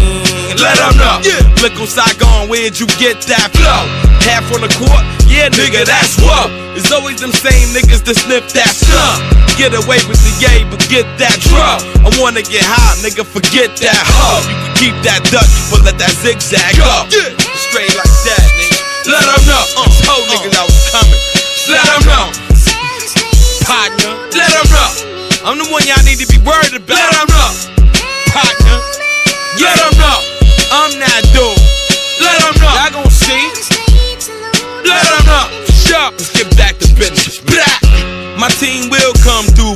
[0.62, 1.20] let 'em know.
[1.62, 3.84] Look on Saigon, where'd you get that flow?
[4.22, 6.50] Half on the court, yeah, nigga, that's what.
[6.78, 9.20] It's always them same niggas that sniff that stuff.
[9.58, 11.82] Get away with the yay, but get that drug.
[12.06, 14.44] I wanna get high, nigga, forget that hub.
[14.48, 17.10] You can keep that duck, but let that zigzag up.
[17.12, 18.51] Straight like that.
[19.06, 19.64] Let 'em know.
[19.78, 21.22] Uh, told niggas I was coming.
[21.70, 22.26] Let 'em know.
[23.66, 24.90] Partner, let 'em know.
[25.46, 26.98] I'm the one y'all need to be worried about.
[26.98, 27.52] Let 'em know.
[28.34, 28.78] Partner,
[29.60, 30.20] let 'em know.
[30.72, 31.61] I'm that dude.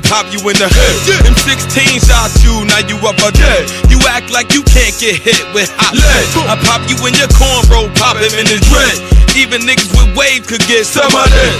[0.09, 0.95] Pop you in the head.
[1.25, 3.69] Them 16 shot you, now you up a dead.
[3.89, 6.25] You act like you can't get hit with hot lead.
[6.49, 8.95] I pop you in your cornrow, pop him in his dread.
[9.35, 11.57] Even niggas with wave could get some of this.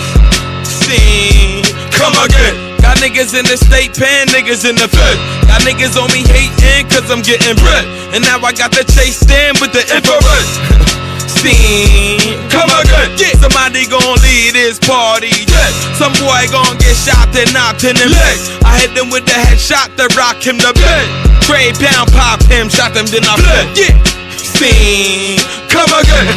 [0.65, 2.75] Sing, come again.
[2.81, 5.17] Got niggas in the state pen, niggas in the fed.
[5.49, 7.86] Got niggas on me hating cause I'm getting bread.
[8.13, 11.05] And now I got the chase stand with the infrared.
[11.45, 12.17] Sing,
[12.49, 13.13] come again.
[13.21, 13.38] Yeah.
[13.38, 15.29] Somebody gon' lead this party.
[15.45, 15.69] Yeah.
[15.93, 18.38] Some boy gon' get shot and knocked in the leg.
[18.65, 21.05] I hit him with the headshot that rock him the bed.
[21.45, 23.77] Trey pound pop him, shot him, then I fled.
[23.77, 23.93] Yeah.
[24.34, 25.38] Sing,
[25.69, 26.34] come again.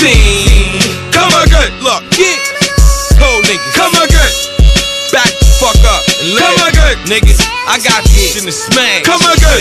[0.00, 0.72] Sing,
[1.12, 1.68] come again.
[1.84, 2.40] Look, yeah.
[3.20, 4.32] Cold niggas, come again.
[5.12, 6.00] Back the fuck up.
[6.24, 7.44] And come again, niggas.
[7.68, 9.04] I got this in the smash.
[9.08, 9.60] Come again.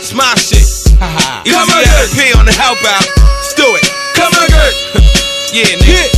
[0.00, 0.64] It's my shit.
[0.96, 2.08] Come again.
[2.16, 3.04] P on the help out.
[3.48, 3.97] Let's do it.
[4.18, 4.74] Come again.
[5.54, 6.10] yeah, nigga.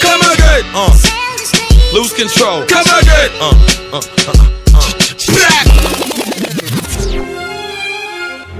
[0.00, 0.64] Come again.
[0.72, 0.88] Uh.
[1.92, 2.64] Lose control.
[2.66, 3.30] Come again.
[3.38, 3.52] Uh.
[3.92, 4.00] Uh.
[4.26, 4.32] Uh.
[4.74, 4.90] uh.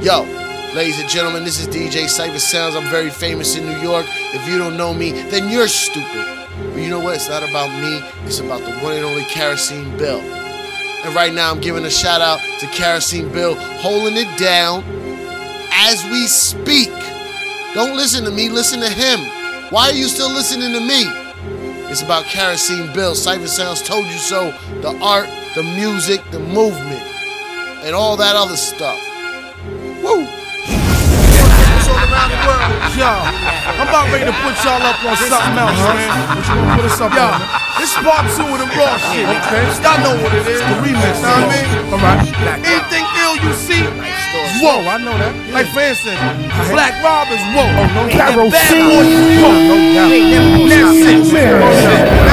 [0.03, 0.23] Yo,
[0.75, 2.77] ladies and gentlemen, this is DJ Cipha Sounds.
[2.77, 4.05] I'm very famous in New York.
[4.35, 6.27] If you don't know me, then you're stupid.
[6.73, 7.15] But you know what?
[7.15, 8.03] It's not about me.
[8.27, 10.21] It's about the one and only Kerosene Bill.
[10.21, 14.85] And right now, I'm giving a shout out to Kerosene Bill, holding it down
[15.73, 16.91] as we speak.
[17.75, 19.19] Don't listen to me, listen to him.
[19.75, 21.11] Why are you still listening to me?
[21.91, 23.19] It's about Kerosene Bill.
[23.19, 24.55] Cipha Sounds told you so.
[24.79, 27.03] The art, the music, the movement,
[27.83, 28.95] and all that other stuff.
[30.07, 30.23] Woo!
[32.95, 36.15] Yo, I'm about ready to put y'all up on something else, man.
[36.31, 37.43] What you gonna put us up Yo, on?
[37.83, 39.27] This is part two of the raw shit.
[39.27, 39.67] Okay.
[39.83, 40.63] Y'all know what it is.
[40.63, 41.19] The remix.
[41.19, 41.67] Know what I mean?
[41.91, 42.23] All right.
[42.63, 43.83] Anything ill you see,
[44.61, 44.85] whoa.
[44.89, 45.33] I know that.
[45.53, 46.19] Like for instance,
[46.71, 47.67] Black Rob is whoa.
[47.67, 48.79] Oh, no Caro Bad C.
[48.83, 49.55] Whoa.
[49.69, 50.11] No doubt.
[50.69, 51.33] That's it.
[51.33, 51.61] Man.
[51.61, 52.24] That's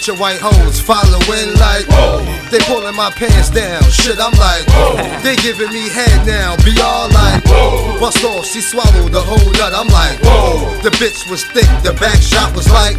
[0.00, 2.24] bunch of white hoes following like Whoa.
[2.48, 3.82] they pulling my pants down.
[3.90, 4.96] Shit, I'm like Whoa.
[5.20, 6.56] they giving me head now.
[6.64, 8.00] Be all like Whoa.
[8.00, 9.74] bust off, she swallowed the whole nut.
[9.76, 10.80] I'm like Whoa.
[10.80, 12.96] the bitch was thick, the back shot was like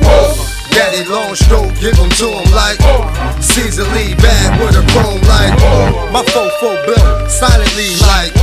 [0.71, 2.79] daddy long stroke, give 'em to him like
[3.41, 5.53] Caesar Lee bad with a chrome like
[6.11, 8.33] my fofo built silently like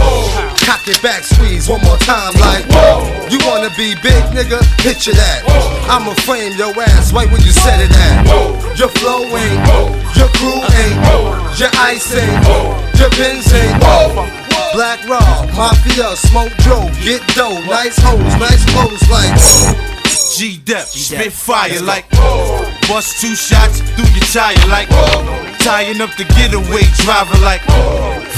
[0.65, 2.65] cock it back squeeze one more time like
[3.31, 4.61] you wanna be big nigga?
[4.79, 5.43] Picture that.
[5.89, 8.79] I'ma frame your ass right where you said it at.
[8.79, 9.61] Your flow ain't
[10.17, 10.99] your crew ain't
[11.59, 12.41] your ice ain't
[12.99, 13.81] your Benz ain't.
[14.75, 19.98] Black Rob, Mafia, Smoke Joe, get dough, nice hoes, nice clothes like
[20.39, 22.09] G Dep, spit fire like
[22.87, 24.87] Bust two shots through your tire like
[25.59, 27.59] Tying up the getaway driver like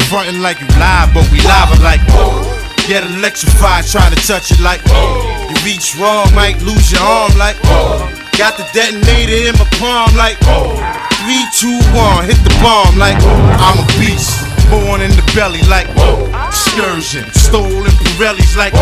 [0.08, 2.00] Frontin' like you live, but we live like
[2.88, 4.80] Get electrified trying to touch it like
[5.52, 7.60] You reach wrong, might lose your arm like
[8.40, 10.40] Got the detonator in my palm like
[11.20, 13.20] Three, two, one, hit the bomb like
[13.60, 14.40] I'm a beast
[14.72, 15.84] Born in the belly like
[16.48, 18.72] excursion, stolen Pirellis like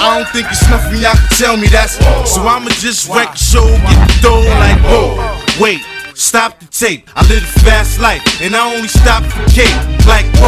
[0.00, 1.98] I don't think it's nothing y'all can tell me that's
[2.30, 5.18] so I'ma just wreck the show, get the dough like whoa.
[5.60, 5.80] Wait,
[6.14, 7.10] stop the tape.
[7.16, 9.74] I live a fast life and I only stop for cake
[10.06, 10.47] like whoa.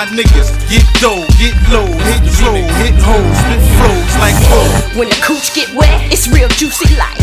[0.00, 4.96] My niggas get dough, get low, hit flow, hit hoes, spit flows like whoa.
[4.96, 7.20] When the cooch get wet, it's real juicy like.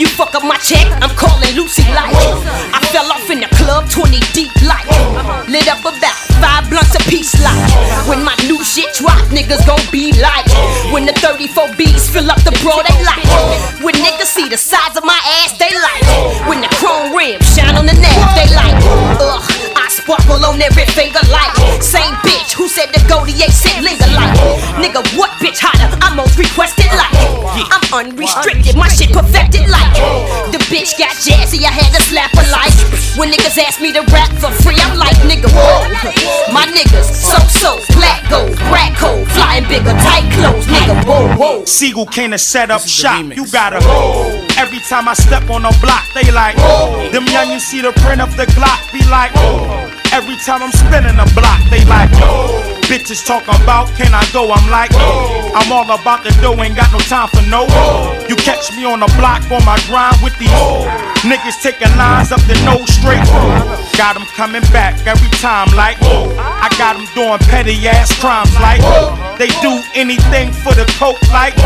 [0.00, 2.16] You fuck up my check, I'm calling Lucy like.
[2.72, 4.88] I fell off in the club, 20 deep like.
[5.44, 8.08] Lit up about five blunts a piece like.
[8.08, 10.48] When my new shit drop, niggas gon' be like.
[10.96, 13.28] When the 34 B's fill up the bro, they like.
[13.84, 16.48] When niggas see the size of my ass, they like.
[16.48, 18.16] When the chrome rims shine on the neck,
[20.06, 21.82] sparkle on every finger like.
[21.82, 24.38] Same bitch who said the Goldie ain't linger like.
[24.78, 25.98] Nigga, what bitch hotter?
[26.00, 27.45] I'm most requested like.
[27.64, 29.92] I'm unrestricted, my shit perfected like.
[30.52, 32.74] The bitch got jazzy, I had to slap her like.
[33.16, 35.88] When niggas ask me to rap for free, I'm like, nigga, whoa.
[36.52, 41.64] My niggas, so so, black gold, crack cold, flying bigger, tight clothes, nigga, whoa, whoa.
[41.64, 43.24] Seagull came to set up shop.
[43.34, 43.78] You gotta
[44.58, 46.56] Every time I step on a block, they like
[47.12, 49.32] them youngins see the print of the Glock, be like
[50.12, 52.10] Every time I'm spinning a block, they like
[52.86, 54.52] Bitches talk about can I go?
[54.52, 57.66] I'm like I'm all about the dough, ain't got no time for no.
[58.28, 60.54] You catch me on the block on my grind with these
[61.26, 63.26] niggas taking lines up the nose straight.
[63.98, 68.80] Got them coming back every time like I got them doing petty ass crimes like
[69.38, 71.56] they do anything for the coke like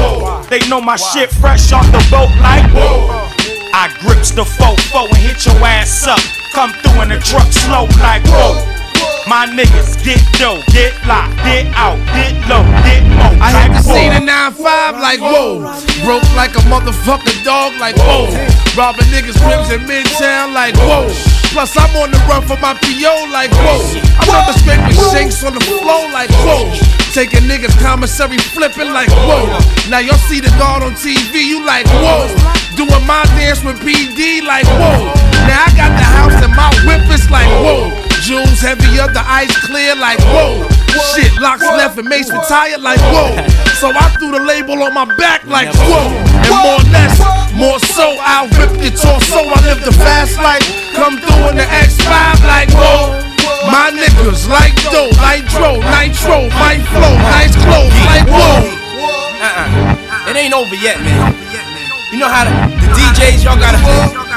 [0.48, 3.39] they know my shit fresh off the boat like
[3.72, 6.18] I grips the fofo and hit your ass up.
[6.52, 8.79] Come through in the truck slow like whoa.
[9.30, 13.36] My niggas get dough, get locked, get out, get low, get more.
[13.38, 15.62] I had to see the 9-5 like whoa.
[16.02, 18.26] Broke like a motherfucking dog like whoa.
[18.74, 21.06] Robbing niggas rims in Midtown like whoa.
[21.54, 23.78] Plus I'm on the run for my PO like whoa.
[24.18, 26.66] I'm rubber scraping shakes on the floor like whoa.
[27.14, 29.46] Taking niggas commissary flipping like whoa.
[29.86, 32.26] Now y'all see the guard on TV, you like whoa.
[32.74, 35.06] Doing my dance with PD like whoa.
[35.46, 38.09] Now I got the house and my whip is like whoa.
[38.20, 40.60] Jewels heavy up, the ice clear like whoa.
[41.16, 43.32] Shit, locks left and mace retired like whoa.
[43.80, 46.12] So I threw the label on my back like whoa.
[46.44, 47.16] And more less,
[47.56, 49.40] more so, I ripped it torso.
[49.40, 50.64] I live the fast life.
[50.92, 53.16] Come through in the X5 like whoa.
[53.72, 58.68] My niggas like dough, nitro, nitro, my flow, nice clothes like whoa.
[59.40, 60.28] Uh-uh.
[60.28, 61.32] It ain't over yet, man.
[62.12, 64.29] You know how the, the DJs, y'all gotta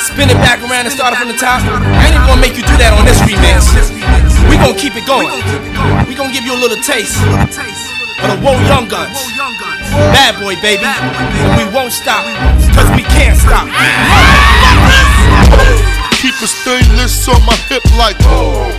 [0.00, 1.62] spin it back around and start it from the top?
[1.62, 3.70] I ain't even gonna make you do that on this remix.
[4.48, 5.28] We gonna keep it going.
[6.08, 7.16] We gonna give you a little taste
[8.18, 9.18] for the Whoa Young Guns.
[10.14, 10.86] Bad boy, baby.
[11.56, 12.24] We won't stop,
[12.74, 13.66] cause we can't stop.
[16.18, 18.18] Keep a stainless on my hip like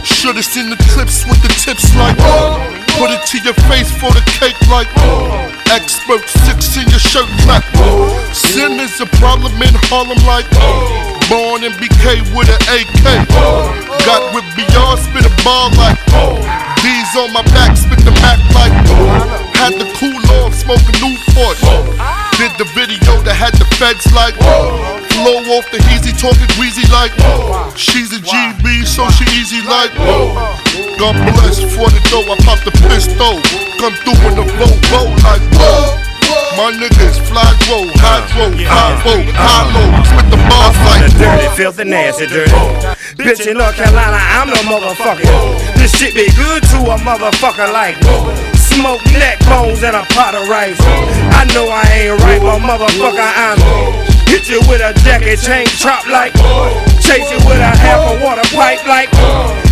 [0.04, 2.20] Should've seen the clips with the tips like
[3.00, 4.92] Put it to your face for the cake like
[5.72, 7.64] Expert six in your shirt clap
[8.36, 10.52] Sin is a problem in Harlem like
[11.32, 13.08] Born in BK with an AK
[14.04, 15.96] Got with beyond spit a ball like
[16.84, 21.60] D's on my back, spit the back like had to cool off, smoking Newport.
[22.39, 24.32] Did the video that had the feds like,
[25.12, 27.12] flow off the easy, talking greasy like,
[27.76, 29.91] she's a GB, so she easy like,
[30.95, 33.36] God bless for the dough, I pop the pistol,
[33.84, 36.07] come through in the Volvo like, whoa.
[36.55, 41.84] My niggas fly roll, hydro, high roll, high low, spit the bars like dirty, filthy,
[41.84, 42.51] nasty, dirty.
[43.20, 45.28] Bitch in North Carolina, I'm no motherfucker.
[45.76, 47.97] This shit be good to a motherfucker like
[48.76, 50.78] smoke neck bones and a pot of rice.
[51.34, 53.58] I know I ain't right, but motherfucker, I'm
[54.30, 56.34] hit you with a jacket chain chop like
[57.02, 59.10] chase you with a half a water pipe like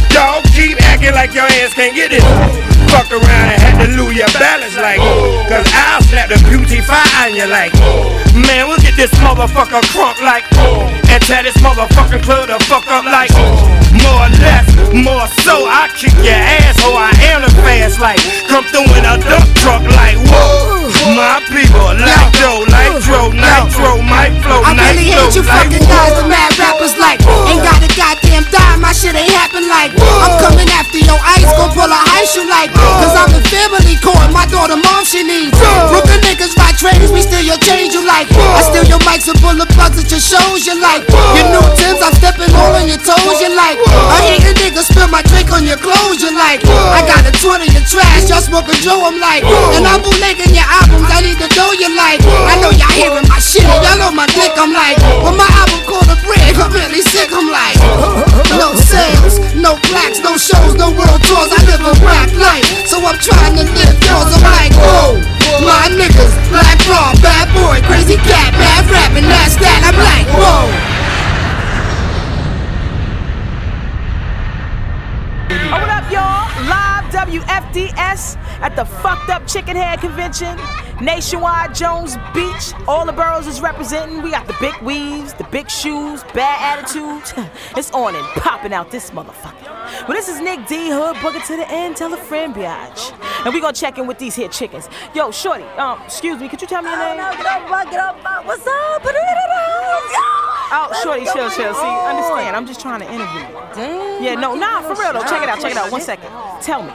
[0.09, 2.76] y'all keep acting like your ass can't get it.
[2.87, 4.99] Fuck around and had to lose your balance like
[5.51, 7.73] Cause I'll slap the beauty fire on you like
[8.33, 10.47] Man, we'll get this motherfucker crunk like
[11.11, 13.31] And tear this motherfucking club the fuck up like
[13.91, 18.21] More or less, more so I kick your ass Oh, I am the fast like
[18.47, 24.31] Come through in a dump truck like Whoa, my people like Joe, Nitro, Nitro, my
[24.41, 27.19] flow, I really hate you fucking guys, the mad rappers like
[27.51, 29.91] Ain't got a goddamn dime, my shit ain't happen like
[35.07, 35.55] she needs
[35.87, 39.39] Brooklyn niggas ride traders, we steal your change you like I steal your mics and
[39.39, 42.99] the plugs at your shows you like Your new Tims, I'm stepping all on your
[42.99, 46.59] toes you like I hate a nigga spill my drink on your clothes you like
[46.67, 49.47] I got a 20 in trash, y'all smoking Joe I'm like
[49.79, 53.23] And I'm bootlegging your albums, I need to know you like I know y'all hearing
[53.31, 56.67] my shit, y'all know my dick I'm like When my album called a brick, I'm
[56.75, 58.26] really sick I'm like
[58.57, 62.97] No sales, no plaques, no shows, no world tours I live a rap life, so
[62.97, 68.15] I'm trying to live yours I'm like, whoa my niggas, Black Rob, bad boy, crazy
[68.15, 69.81] cat, bad rapping, that's that.
[69.87, 70.69] I'm like, whoa.
[75.49, 76.45] Oh, what up, y'all?
[76.67, 80.57] Live WFDS at the Fucked Up Chicken Head Convention.
[81.01, 82.73] Nationwide, Jones Beach.
[82.87, 84.21] All the boroughs is representing.
[84.21, 87.33] We got the big weaves, the big shoes, bad attitudes.
[87.77, 90.07] it's on and popping out this motherfucker.
[90.07, 90.89] Well, this is Nick D.
[90.89, 93.13] Hood, booking to the end, tell a friend, biatch.
[93.45, 94.89] And we gonna check in with these here chickens.
[95.13, 97.17] Yo, Shorty, um, excuse me, could you tell me your name?
[97.17, 99.03] No, get up, get up, what's up?
[100.69, 101.73] Oh, Shorty, chill, chill.
[101.73, 103.53] See, understand, I'm just trying to interview you.
[103.73, 104.23] Damn.
[104.23, 105.21] Yeah, no, nah, for real though.
[105.21, 105.91] Check it out, check it out.
[105.91, 106.29] One second.
[106.61, 106.91] Tell me,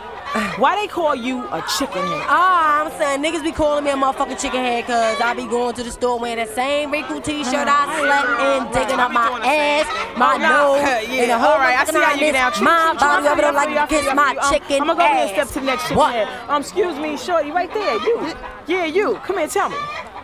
[0.59, 2.27] why they call you a chicken head?
[2.29, 5.75] Ah, I'm saying niggas be calling me a motherfucking chicken head cause I be going
[5.77, 9.87] to the store wearing that same wrinkled t-shirt I slept in, digging up my ass,
[10.19, 12.61] my nose, yeah, and the whole all right, I see how you get.
[12.63, 15.49] My body over there like to kiss my chicken I'm gonna go here and step
[15.49, 16.15] to the next chicken What?
[16.15, 16.29] head.
[16.49, 18.33] Um, excuse me, Shorty, right there, you.
[18.67, 19.17] Yeah, you.
[19.25, 19.77] Come here, tell me.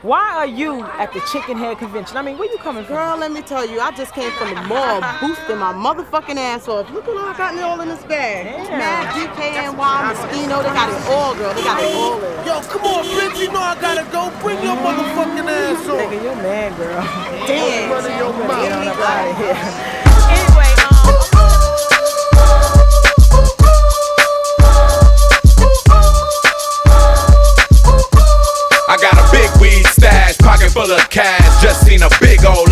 [0.03, 2.16] Why are you at the Chicken Head Convention?
[2.16, 2.94] I mean, where you coming from?
[2.94, 6.68] Girl, let me tell you, I just came from the mall boosting my motherfucking ass
[6.68, 6.88] off.
[6.92, 8.46] Look what I got me all in this bag.
[8.46, 8.78] Damn.
[8.78, 11.53] Mad DKNY, Moschino, they got it all, girl.
[11.53, 12.46] They got it all in.
[12.46, 14.30] Yo, come on, bitch, you know I gotta go.
[14.40, 15.99] Bring your motherfucking ass on.
[15.99, 17.03] Nigga, you mad, girl.
[17.49, 17.90] Damn.
[17.90, 18.99] Running your Get on mouth.
[18.99, 20.55] up out of here.
[30.79, 31.62] full of cash.
[31.62, 32.67] Just seen a big old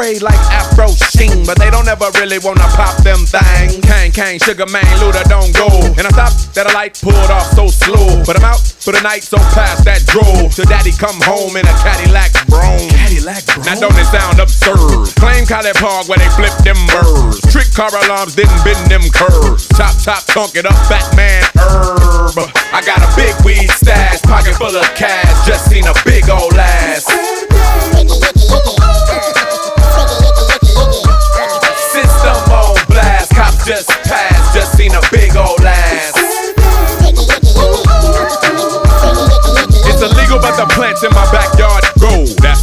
[0.00, 3.80] Haters get sprayed like Afro Sheen, but they don't ever really wanna pop them things.
[3.84, 5.68] Kang Kang, Sugar Man, Luda don't go.
[5.98, 9.00] And I thought that a light pulled off so slow, but I'm out for the
[9.02, 10.54] night, so past that drove.
[10.54, 12.88] Till daddy come home in a Cadillac Brougham.
[12.88, 13.64] Cadillac Brougham.
[13.66, 15.12] Now don't it sound absurd?
[15.20, 17.40] Claim College Park where they flip them birds.
[17.52, 19.68] Trick car alarms didn't bend them curves.
[19.76, 22.36] Top top tunk it up, fat man herb.
[22.72, 25.28] I got a big weed stash, pocket full of cash.
[25.46, 27.04] Just seen a big old ass.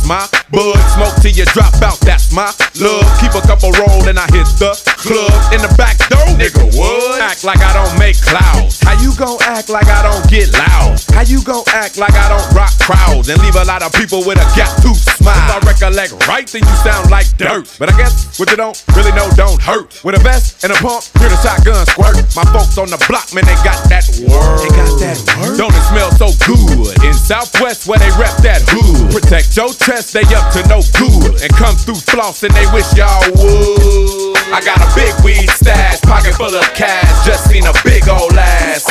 [0.08, 0.80] My bud.
[0.96, 2.00] Smoke till you drop out.
[2.00, 2.48] That's my
[2.80, 3.06] love.
[3.20, 4.72] Keep a couple roll and I hit the
[5.08, 8.84] club in the back door, nigga would act like I don't make clouds.
[8.84, 11.00] How you gon' act like I don't get loud?
[11.16, 14.20] How you gon' act like I don't rock crowds and leave a lot of people
[14.28, 15.40] with a gap tooth smile?
[15.40, 17.72] If I recollect right, then you sound like dirt.
[17.80, 20.04] But I guess what you don't really know don't hurt.
[20.04, 22.20] With a vest and a pump, hear the shotgun squirt.
[22.36, 24.60] My folks on the block, man, they got that word.
[24.60, 25.56] They got that word.
[25.56, 29.16] Don't it smell so good in Southwest where they rep that hood?
[29.16, 32.92] Protect your chest, they up to no good and come through floss and they wish
[32.92, 34.36] y'all would.
[34.52, 37.26] I got a big weed stash, pocket full of cash.
[37.26, 38.84] Just seen a big old ass.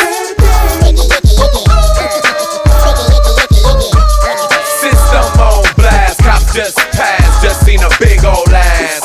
[4.79, 7.43] System on blast, cops just passed.
[7.43, 9.03] Just seen a big old ass.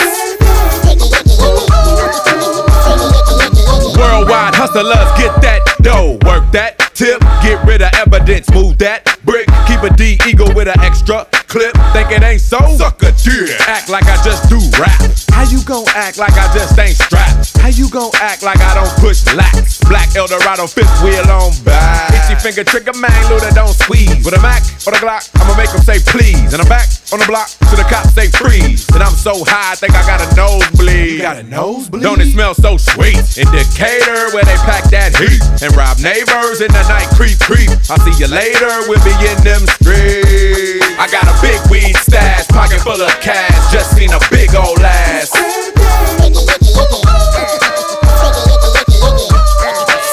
[3.98, 9.48] Worldwide hustlers, get that dough, work that tip, get rid of evidence, move that brick,
[9.66, 11.76] keep a D eagle with an extra clip.
[11.92, 12.58] Think it ain't so?
[12.80, 13.60] Suck a dick.
[13.68, 14.96] Act like I just do rap.
[15.36, 17.60] How you gon' act like I just ain't strapped?
[17.60, 19.84] How you gon' act like I don't push lax?
[19.84, 22.08] Black Eldorado fifth wheel on back.
[22.16, 24.24] Itchy finger trigger man, Luda don't squeeze.
[24.24, 26.56] With a Mac or a Glock, I'ma make them say please.
[26.56, 28.88] And I'm back on the block to the cops say freeze.
[28.96, 31.22] And I'm so high, I think I got a nosebleed.
[31.22, 32.04] Got a nosebleed?
[32.04, 33.20] Don't it smell so sweet?
[33.36, 35.44] In Decatur, where they pack that heat.
[35.60, 37.70] And rob neighbors in the night, creep, creep.
[37.92, 40.88] I'll see you later, we'll be in them streets.
[40.96, 43.72] I got a big weed stash, pocket full of cash.
[43.72, 45.30] Just seen a big old ass.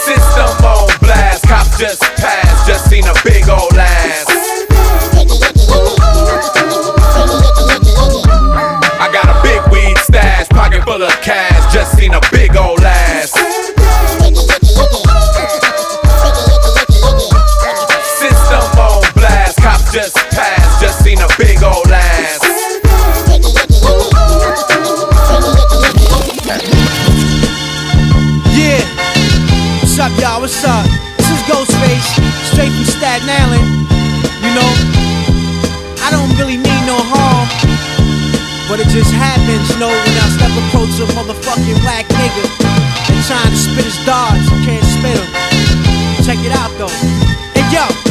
[0.04, 2.66] System on blast, cops just passed.
[2.66, 4.24] Just seen a big old ass.
[9.00, 11.72] I got a big weed stash, pocket full of cash.
[11.72, 13.32] Just seen a big old ass.
[18.18, 20.16] System on blast, cops just.
[20.16, 20.27] Just
[21.08, 22.36] seen a big old ass.
[28.52, 28.84] Yeah.
[29.80, 30.40] What's up, y'all?
[30.42, 30.84] What's up?
[31.16, 32.08] This is Ghostface,
[32.52, 33.88] straight from Staten Island.
[34.44, 34.70] You know,
[36.04, 37.48] I don't really mean no harm,
[38.68, 42.44] but it just happens, you know, when I step approach a motherfucking black nigga
[43.08, 45.28] and trying to spit his darts, can't spit him.
[46.20, 46.92] Check it out though.
[47.56, 48.07] And yo,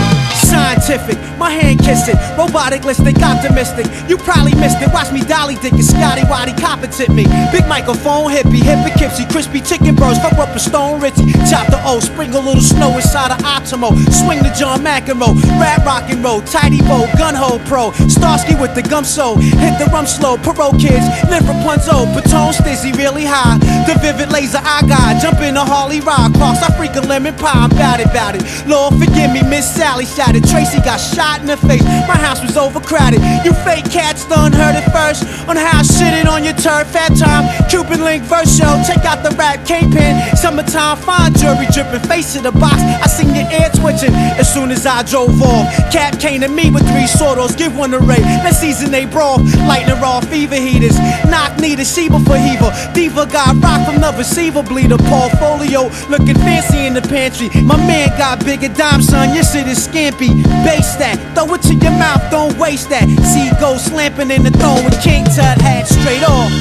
[0.58, 3.86] scientific, my hand kiss it, robotic, listic, optimistic.
[4.10, 4.90] You probably missed it.
[4.92, 7.26] Watch me dolly dick and Scotty Waddy competent me.
[7.54, 11.32] Big microphone, hippie, hippie, kipsy, crispy chicken burst, fuck up a stone Richie.
[11.50, 13.94] Chop the O, sprinkle a little snow inside of Optimo.
[14.10, 17.92] Swing the John McEnroe, rap rock and roll, tidy bow, gun hole pro.
[18.10, 20.38] Starsky with the gum so, hit the rum slow.
[20.38, 23.58] Parole kids, live Rapunzel, Patone stizzy really high.
[23.86, 27.36] The vivid laser I got, jump in a Harley ride, cross, I freak a lemon
[27.36, 28.44] pie, I'm bout it, bout it.
[28.66, 30.47] Lord forgive me, Miss Sally shouted.
[30.50, 33.22] Tracy got shot in the face, my house was overcrowded.
[33.46, 36.88] You fake cats done heard it first on how I shitted on your turf.
[36.88, 38.82] Fat time, Cuban link verse show.
[38.88, 40.36] Check out the rap K-Pen.
[40.38, 42.80] Summertime fine jury dripping, face of the box.
[42.82, 45.68] I seen your ear twitching as soon as I drove off.
[45.92, 48.22] Cap came to me with three sortos, give one to Ray.
[48.44, 50.98] Let's season they broth, lighting raw fever heaters.
[51.30, 52.72] Knock need a Sheba for Heaver.
[52.94, 54.98] Diva got rock from the receiver bleeder.
[54.98, 57.50] Portfolio looking fancy in the pantry.
[57.62, 59.34] My man got bigger dime, son.
[59.36, 60.27] Your shit is scampy.
[60.64, 63.08] Base that, throw it to your mouth, don't waste that.
[63.24, 66.52] See go slamping in the throne with King Tut hat straight off.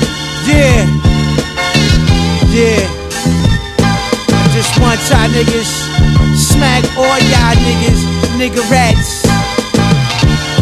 [0.47, 0.87] Yeah,
[2.55, 2.83] yeah.
[4.55, 5.69] Just want y'all niggas
[6.37, 8.01] smack all y'all niggas,
[8.39, 9.27] nigga rats.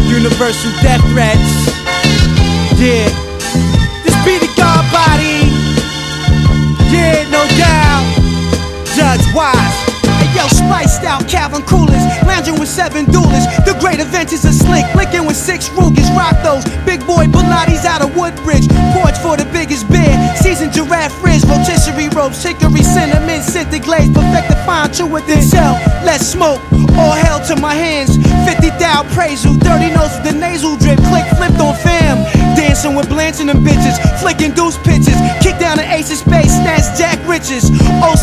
[0.09, 1.51] Universal death threats.
[2.79, 3.09] Yeah.
[4.03, 5.51] This be the God body.
[6.91, 8.07] Yeah, no doubt.
[8.95, 9.74] Judge Wise.
[10.35, 13.47] Yo, spiced out Calvin Coolers, lounging with seven duelists.
[13.65, 16.11] The great event is a slick, licking with six Rugers.
[16.11, 18.67] Rock those big boy Pilates out of Woodbridge.
[18.93, 20.15] Porch for the biggest beer.
[20.37, 25.75] Seasoned giraffe frizz, rotisserie ropes, hickory cinnamon, scented glaze, perfect the fine true within cell.
[26.05, 26.84] Let's smoke.
[26.99, 28.17] All hell to my hands.
[28.47, 29.59] 50 thou praise you.
[29.59, 30.99] Dirty nose with the nasal drip.
[31.11, 32.23] Click flipped on fam.
[32.57, 33.97] Dancing with blanching them bitches.
[34.21, 35.19] Flicking goose pitches.
[35.41, 36.53] Kick down the ace of space.
[36.55, 37.71] Snatch Jack Riches.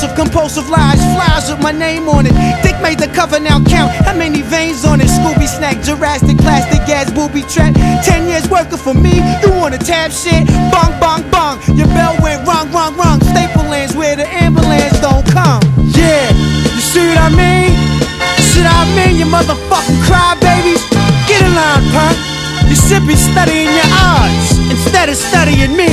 [0.01, 0.97] Of compulsive lies.
[1.13, 2.33] Flies with my name on it.
[2.63, 3.91] Dick made the cover now count.
[3.91, 5.07] How many veins on it?
[5.07, 7.75] Scooby snack, Jurassic, plastic gas, booby trap.
[8.03, 9.17] Ten years working for me.
[9.43, 10.47] You wanna tap shit?
[10.71, 11.59] Bong, bong, bong.
[11.77, 13.21] Your bell went wrong, wrong, wrong.
[13.21, 15.61] Staple lands where the ambulance don't come.
[15.77, 16.31] Yeah,
[16.73, 17.70] you see what I mean?
[18.61, 20.85] What I mean, you motherfucking crybabies?
[21.25, 22.13] Get in line, punk.
[22.69, 25.89] You should be studying your odds instead of studying me.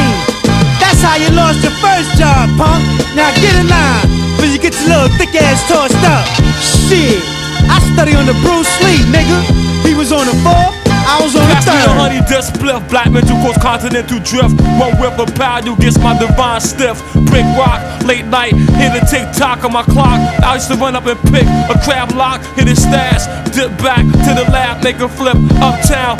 [0.76, 2.84] That's how you lost your first job, punk.
[3.16, 4.04] Now get in line,
[4.36, 6.28] before you get your little thick ass tossed up.
[6.60, 7.24] Shit,
[7.72, 9.40] I study on the Bruce Lee, nigga.
[9.88, 10.68] He was on the floor,
[11.08, 11.88] I was on the third.
[11.96, 14.60] honey dust spliff, black mental cause continental drift.
[14.76, 17.00] One whip of paddle gets my divine stiff.
[17.32, 20.20] Brick rock, late night, hit a tick tock on my clock.
[20.44, 23.24] I used to run up and pick a crab lock, hit his stash,
[23.56, 26.18] dip back to the lab, make a flip uptown.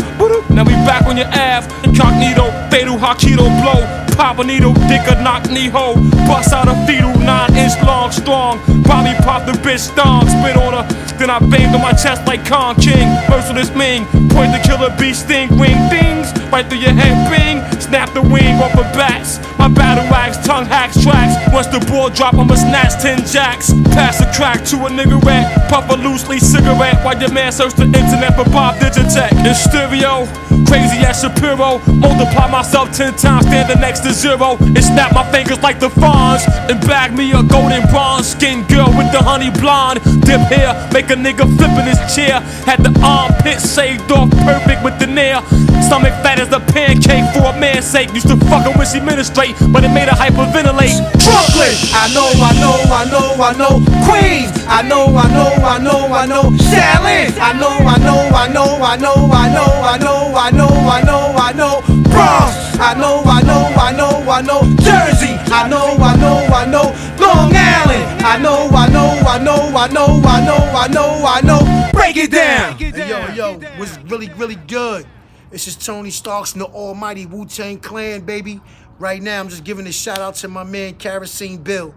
[0.48, 4.07] Now we back on your ass, incognito, fatal Hakito blow.
[4.18, 5.94] Pop a needle, dick a knock knee hole.
[6.26, 8.58] Bust out a fetal, nine inch long, strong.
[8.82, 10.82] Probably pop the bitch thong, spit on her.
[11.18, 13.06] Then I banged on my chest like Kong King.
[13.30, 16.34] Merciless Ming, point the killer bee sting, wing things.
[16.50, 17.62] Right through your head, bing.
[17.80, 19.38] Snap the wing off of bats.
[19.58, 21.34] My battle axe, tongue hacks tracks.
[21.52, 23.72] Once the ball drop, I'ma snatch 10 jacks.
[23.94, 25.68] Pass a crack to a nigga rat.
[25.68, 29.32] Puff a loosely cigarette while your man search the internet for Bob Digitech.
[29.46, 30.26] In stereo,
[30.66, 31.78] crazy as Shapiro.
[31.98, 34.56] Multiply myself 10 times, standing next to zero.
[34.60, 36.42] And snap my fingers like the fawns.
[36.70, 40.00] And bag me a golden bronze skin girl with the honey blonde.
[40.24, 42.40] Dip hair, make a nigga flip in his chair.
[42.68, 45.42] Had the armpit shaved off perfect with the nail.
[45.86, 48.12] Stomach fat as a pancake for a man's sake.
[48.12, 50.96] Used to fuck her when she ministrate, but it made her hyperventilate.
[51.24, 51.74] Brooklyn.
[51.96, 53.74] I know, I know, I know, I know.
[54.04, 54.52] Queens.
[54.68, 56.42] I know, I know, I know, I know.
[56.68, 57.32] Shaolin.
[57.40, 61.02] I know, I know, I know, I know, I know, I know, I know, I
[61.02, 61.97] know, I know.
[62.18, 62.50] Bronx.
[62.82, 64.60] I know, I know, I know, I know.
[64.82, 65.34] Jersey.
[65.54, 66.86] I know, I know, I know.
[67.22, 68.22] Long Island.
[68.22, 71.90] I know, I know, I know, I know, I know, I know, I know.
[71.92, 72.76] Break it down.
[72.76, 75.06] Hey, yo, yo, was really, really good.
[75.50, 78.60] This is Tony Starks and the almighty Wu Tang Clan, baby.
[78.98, 81.94] Right now, I'm just giving a shout out to my man Kerosene Bill.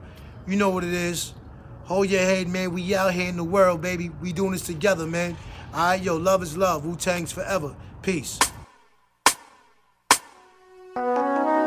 [0.48, 1.34] You know what it is.
[1.86, 2.74] Hold your head, man.
[2.74, 4.10] We out here in the world, baby.
[4.22, 5.36] We doing this together, man.
[5.74, 6.86] All right, yo, love is love.
[6.86, 7.76] Wu Tang's forever.
[8.02, 8.40] Peace.
[10.96, 11.61] Música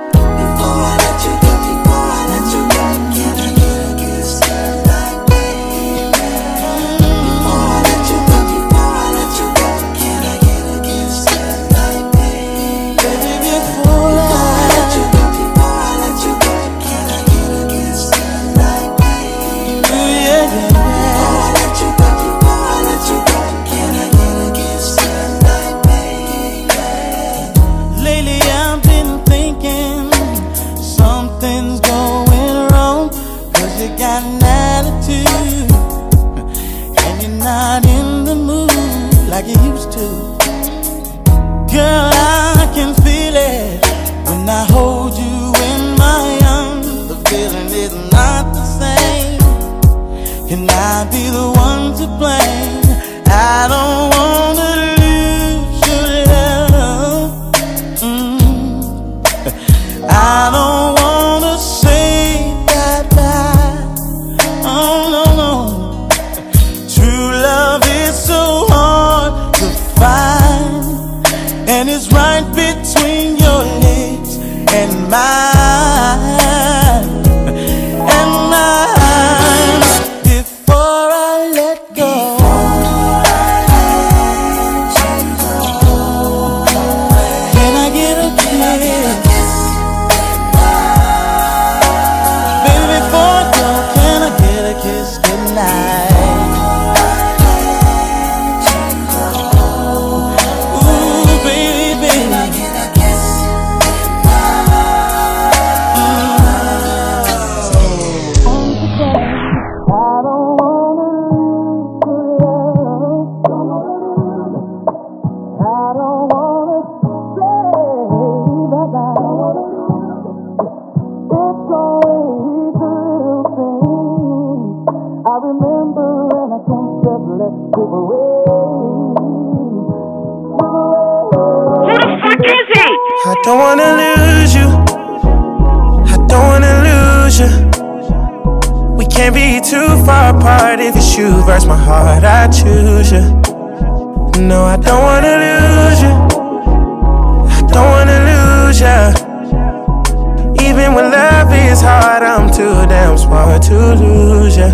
[152.55, 154.71] too damn smart to lose you.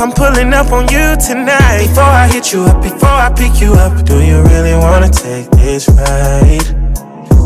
[0.00, 1.86] I'm pulling up on you tonight.
[1.86, 5.50] Before I hit you up, before I pick you up, do you really wanna take
[5.50, 6.64] this ride?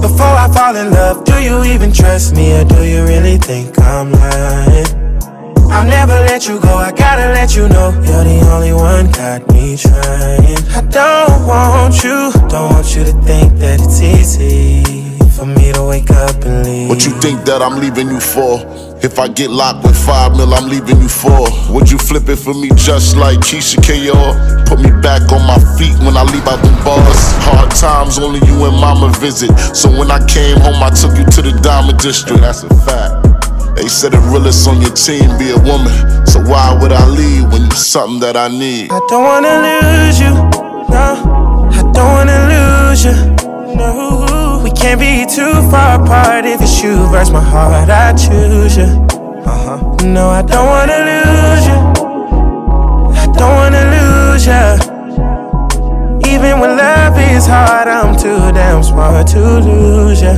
[0.01, 3.77] Before I fall in love, do you even trust me or do you really think
[3.81, 4.87] I'm lying?
[5.69, 9.47] I'll never let you go, I gotta let you know You're the only one got
[9.53, 15.06] me trying I don't want you, don't want you to think that it's easy
[15.37, 18.57] For me to wake up and leave What you think that I'm leaving you for?
[19.05, 21.45] If I get locked with five mil, I'm leaving you for.
[21.69, 24.17] Would you flip it for me just like Keisha KO?
[24.65, 27.21] Put me back on my feet when I leave out them bars.
[27.45, 29.53] Hard times only you and mama visit.
[29.77, 32.41] So when I came home, I took you to the Diamond District.
[32.41, 33.77] That's a fact.
[33.77, 35.93] They said the realest on your team be a woman.
[36.27, 38.89] So why would I leave when you're something that I need?
[38.91, 40.33] I don't wanna lose you,
[40.89, 41.69] no.
[41.77, 44.36] I don't wanna lose you, no.
[44.79, 47.89] Can't be too far apart if it's you versus my heart.
[47.89, 48.85] I choose you.
[49.45, 49.97] Uh huh.
[50.05, 51.79] No, I don't wanna lose you.
[53.23, 54.97] I don't wanna lose you.
[56.31, 60.37] Even when love is hard, I'm too damn smart to lose you.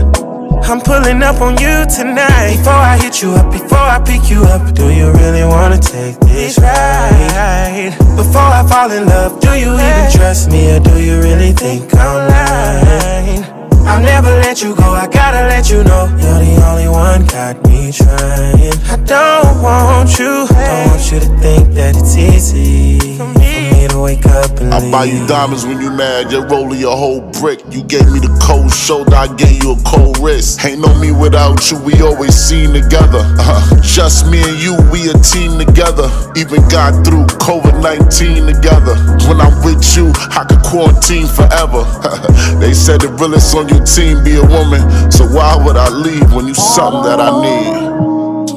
[0.62, 2.57] I'm pulling up on you tonight.
[2.59, 6.20] Before I hit you up, before I pick you up, do you really wanna take
[6.20, 7.95] this ride?
[8.16, 11.95] Before I fall in love, do you even trust me or do you really think
[11.95, 13.57] I'm lying?
[13.86, 16.06] I'll never let you go, I gotta let you know.
[16.20, 18.74] You're the only one got me trying.
[18.90, 23.86] I don't want you, don't want you to think that it's easy For me.
[23.88, 27.20] to wake up and I buy you diamonds when you mad, you're rolling your whole
[27.40, 27.60] brick.
[27.70, 30.64] You gave me the cold shoulder, I gave you a cold wrist.
[30.64, 33.22] Ain't no me without you, we always seen together.
[33.40, 36.08] Uh, Just me and you, we a team together.
[36.36, 38.94] Even got through COVID-19 together.
[39.28, 41.84] When I'm with you, I could quarantine forever.
[42.58, 46.32] They said the realest on you 18 be a woman, so why would I leave
[46.32, 47.88] when you something that I need?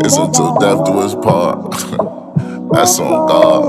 [0.09, 1.71] It's until death do us part.
[2.73, 3.63] That's on God.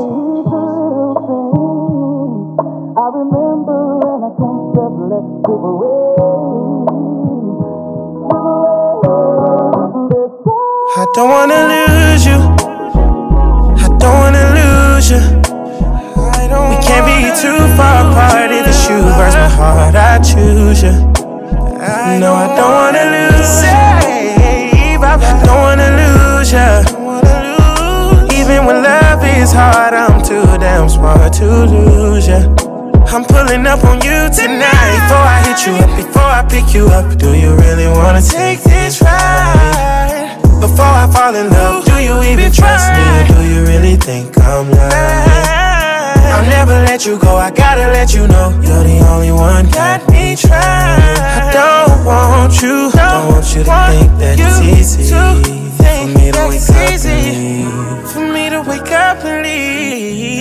[10.95, 12.48] I don't wanna lose you.
[17.29, 19.95] Be too far apart if it's you versus my heart.
[19.95, 20.95] I choose you.
[22.19, 23.79] No, I don't wanna lose you.
[25.01, 25.15] I
[25.45, 26.69] don't wanna lose you.
[28.39, 32.41] Even when love is hard, I'm too damn smart to lose you.
[33.11, 34.91] I'm pulling up on you tonight.
[34.97, 38.61] Before I hit you up, before I pick you up, do you really wanna take
[38.61, 40.37] this ride?
[40.59, 43.05] Before I fall in love, do you even trust me?
[43.33, 45.58] Do you really think I'm lying?
[46.39, 49.69] I'll never let you go, I gotta let you know You're the only one.
[49.71, 55.11] Got me trying I don't want you, don't want you to think that it's easy
[55.83, 58.09] For me to wake up and leave.
[58.09, 60.38] For me to wake up and leave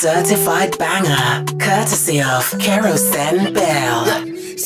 [0.00, 4.19] certified banger, courtesy of Kerosene Bill.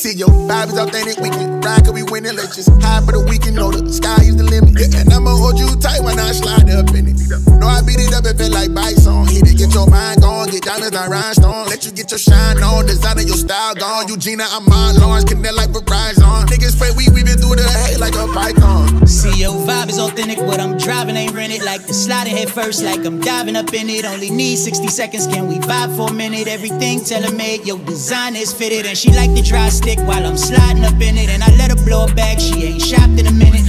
[0.05, 2.35] See your vibe is authentic, we can ride, cause we winning.
[2.35, 4.77] Let's just high for the weekend, know the sky is the limit.
[4.77, 7.15] Yeah, and I'ma hold you tight when I slide up in it.
[7.57, 9.25] Know I beat it up and feel like bison.
[9.25, 11.65] Hit it, get your mind gone, get diamonds like rhinestone.
[11.65, 14.05] Let you get your shine on, designer your style gone.
[14.07, 16.45] Eugenia, I'm my Lawrence, connect like Verizon.
[16.53, 19.07] Niggas fake, we weaving through the hay like a python.
[19.07, 21.65] See your vibe is authentic, what I'm driving ain't rented.
[21.65, 24.05] Like the sliding head first, like I'm diving up in it.
[24.05, 26.47] Only need 60 seconds, can we vibe for a minute?
[26.47, 30.25] Everything tell tailor made, your design is fitted, and she like the dry stick while
[30.25, 31.29] I'm sliding up in it.
[31.29, 33.65] And I let her blow her back, she ain't shopped in a minute.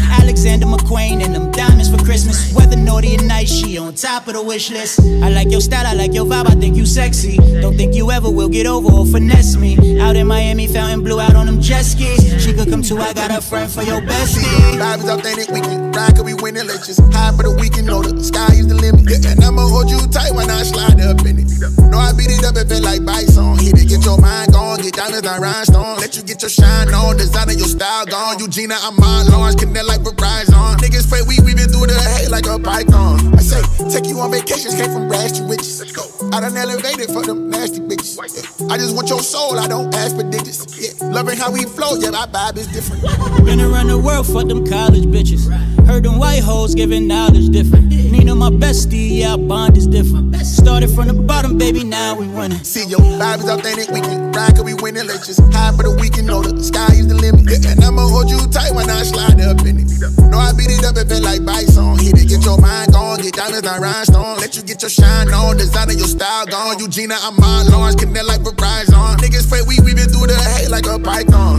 [0.46, 2.52] Alexander McQueen and them diamonds for Christmas.
[2.54, 5.00] Weather naughty and nice, she on top of the wish list.
[5.00, 7.36] I like your style, I like your vibe, I think you sexy.
[7.60, 9.98] Don't think you ever will get over or finesse me.
[9.98, 12.40] Out in Miami, Fontainebleau out on them jet skis.
[12.42, 14.44] She could come too, I got a friend for your bestie.
[14.78, 16.68] Vibe is authentic, we can ride, cause we winning.
[16.68, 19.10] Let's just high for the weekend, know the sky is the limit.
[19.10, 21.50] Yeah, and I'ma hold you tight when I slide up in it.
[21.90, 23.58] Know I beat it up and feel like bison.
[23.58, 25.98] Hit it, get your mind gone, get diamonds like rhinestone.
[25.98, 28.38] Let you get your shine on, designer your style gone.
[28.38, 30.35] Eugenia, I'm my Lawrence, connect like Verizon.
[30.44, 33.34] Niggas fake, we weaving through the hay like a python.
[33.34, 35.80] I say, take you on vacations, came from rags to riches.
[35.80, 36.04] Let's go.
[36.32, 38.16] I done elevated for them nasty bitches.
[38.60, 38.68] Yeah.
[38.68, 40.66] I just want your soul, I don't ask for digits.
[40.76, 43.02] Yeah, loving how we flow, yeah, my vibe is different.
[43.46, 45.48] Been around the world, fuck them college bitches.
[45.86, 47.86] Heard them white hoes giving knowledge different.
[47.88, 50.34] Nina, my bestie, yeah, our bond is different.
[50.44, 52.58] Started from the bottom, baby, now we winning.
[52.64, 55.06] See your vibe is authentic, we can ride, cause we winning.
[55.06, 57.46] Let's just high for the weekend, know the sky is the limit.
[57.46, 59.86] Yeah, and I'ma hold you tight when I slide up in it.
[60.26, 61.98] Know I beat it up and feel like bison.
[61.98, 64.38] Hit it, get your mind gone, get diamonds like rhinestone.
[64.42, 66.78] Let you get your shine on, designer your style gone.
[66.78, 69.16] Eugenia, I'm my Lawrence, connect like Verizon.
[69.22, 71.58] Niggas fake, we weaving through the hay like a python.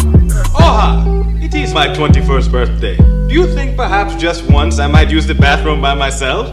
[0.51, 1.36] Oha!
[1.47, 2.97] It is my 21st birthday.
[2.97, 6.49] Do you think perhaps just once I might use the bathroom by myself?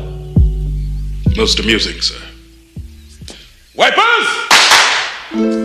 [1.37, 2.23] Most amusing, sir.
[3.75, 5.64] Wipers!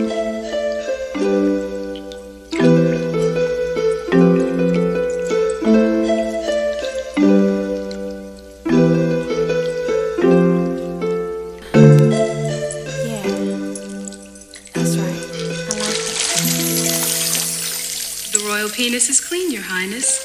[18.90, 20.18] The royal is clean, Your Highness.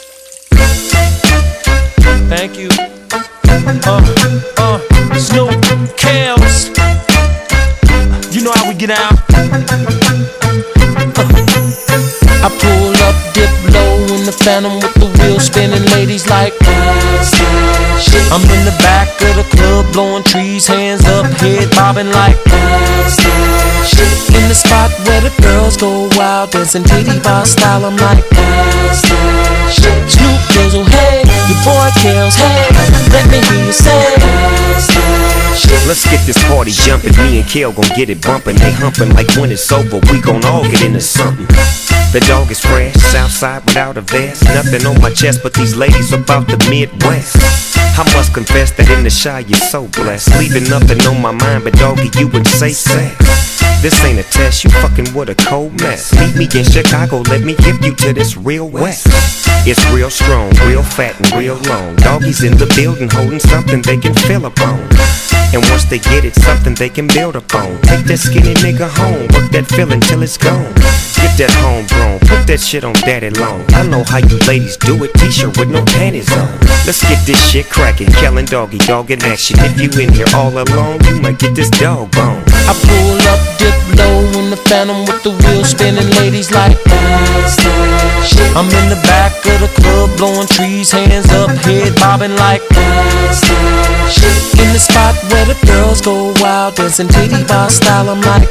[2.26, 2.68] Thank you.
[3.86, 4.02] Uh,
[4.58, 4.80] uh,
[5.20, 5.52] Snoop,
[5.94, 6.74] Kels.
[8.34, 9.22] You know how we get out.
[12.42, 15.86] I pull up, dip low in the phantom with the wheel spinning.
[15.94, 16.54] Ladies like,
[18.34, 22.65] I'm in the back of the club, blowing trees, hands up, head bobbing like, in
[24.56, 27.86] spot where the girls go wild, dancing titty bar style.
[27.86, 28.24] I'm like,
[29.76, 32.72] Snoop goes, oh hey, your boy kills, hey,
[33.12, 34.95] let me hear you say.
[35.88, 37.16] Let's get this party jumping.
[37.18, 38.56] Me and Kale gon' get it bumping.
[38.58, 41.48] They humping like when it's over, we gon' all get into something.
[42.12, 44.44] The dog is fresh, Southside without a vest.
[44.46, 47.38] Nothing on my chest, but these ladies about the Midwest.
[47.98, 50.38] I must confess that in the shy you're so blessed.
[50.38, 53.16] Leaving nothing on my mind, but doggy, you would say sex.
[53.82, 56.12] This ain't a test, you fucking with a cold mess.
[56.20, 59.08] Meet me in Chicago, let me give you to this real west.
[59.68, 61.96] It's real strong, real fat, and real long.
[61.98, 64.82] Doggies in the building holding something they can feel upon.
[65.54, 67.82] And once they get it, something they can build upon.
[67.84, 70.74] Take that skinny nigga home, work that feeling till it's gone.
[71.16, 73.64] Get that homegrown, put that shit on daddy long.
[73.72, 76.52] I know how you ladies do it, t-shirt with no panties on.
[76.86, 79.58] Let's get this shit cracking, Kellen doggy dog in action.
[79.62, 82.44] If you in here all alone, you might get this dog bone.
[82.68, 86.10] I pull up, dip low in the phantom with the wheel spinning.
[86.20, 87.56] Ladies like, ooze.
[88.28, 88.52] Shit.
[88.58, 92.62] I'm in the back of the club, blowing trees, hands up, head bobbing like,
[94.62, 98.10] in the spot where the girls go wild, dancing titty bar style.
[98.10, 98.48] I'm like,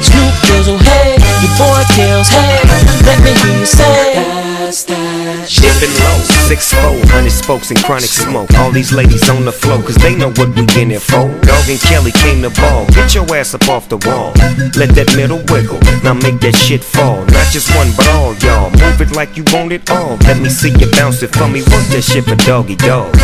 [0.00, 2.60] Snoop goes, oh hey, your boy kills, hey,
[3.04, 4.43] let me hear you say.
[4.74, 6.18] Dipping low,
[6.50, 8.52] six four, hundred spokes and chronic smoke.
[8.54, 11.30] All these ladies on the floor, cause they know what we in it for.
[11.46, 12.84] Dog and Kelly came to ball.
[12.86, 14.32] Get your ass up off the wall.
[14.74, 15.78] Let that middle wiggle.
[16.02, 17.24] Now make that shit fall.
[17.26, 18.70] Not just one, but all y'all.
[18.82, 20.16] Move it like you want it all.
[20.26, 21.62] Let me see you bounce it for me.
[21.70, 23.14] Work that shit for doggy dog.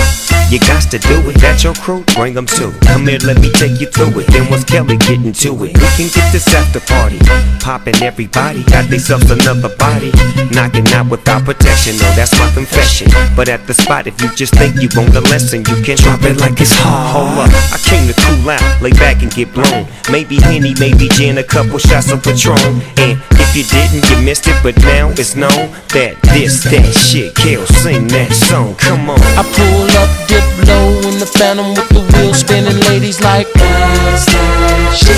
[0.54, 1.34] You got to do it.
[1.42, 2.04] That's your crew.
[2.14, 2.70] Bring them too.
[2.86, 4.26] Come here, let me take you through it.
[4.30, 5.74] Then what's Kelly getting to it?
[5.74, 7.18] We can get this after party.
[7.58, 8.62] Popping everybody.
[8.64, 10.10] Got themselves another body.
[10.54, 11.96] Knocking out without protection.
[11.96, 13.08] No, that's my confession.
[13.36, 16.22] But at the spot, if you just think you want the lesson, you can drop
[16.22, 17.12] it like it's hard.
[17.12, 19.86] Hold up, I came to cool out, lay back and get blown.
[20.10, 22.82] Maybe Henny, maybe gin, a couple shots of Patron.
[22.98, 27.34] And if you didn't, you missed it, but now it's known that this, that shit,
[27.36, 28.74] Kill, sing that song.
[28.76, 29.20] Come on.
[29.36, 32.80] I pull up, dip low in the phantom with the wheel spinning.
[32.88, 33.46] Ladies like,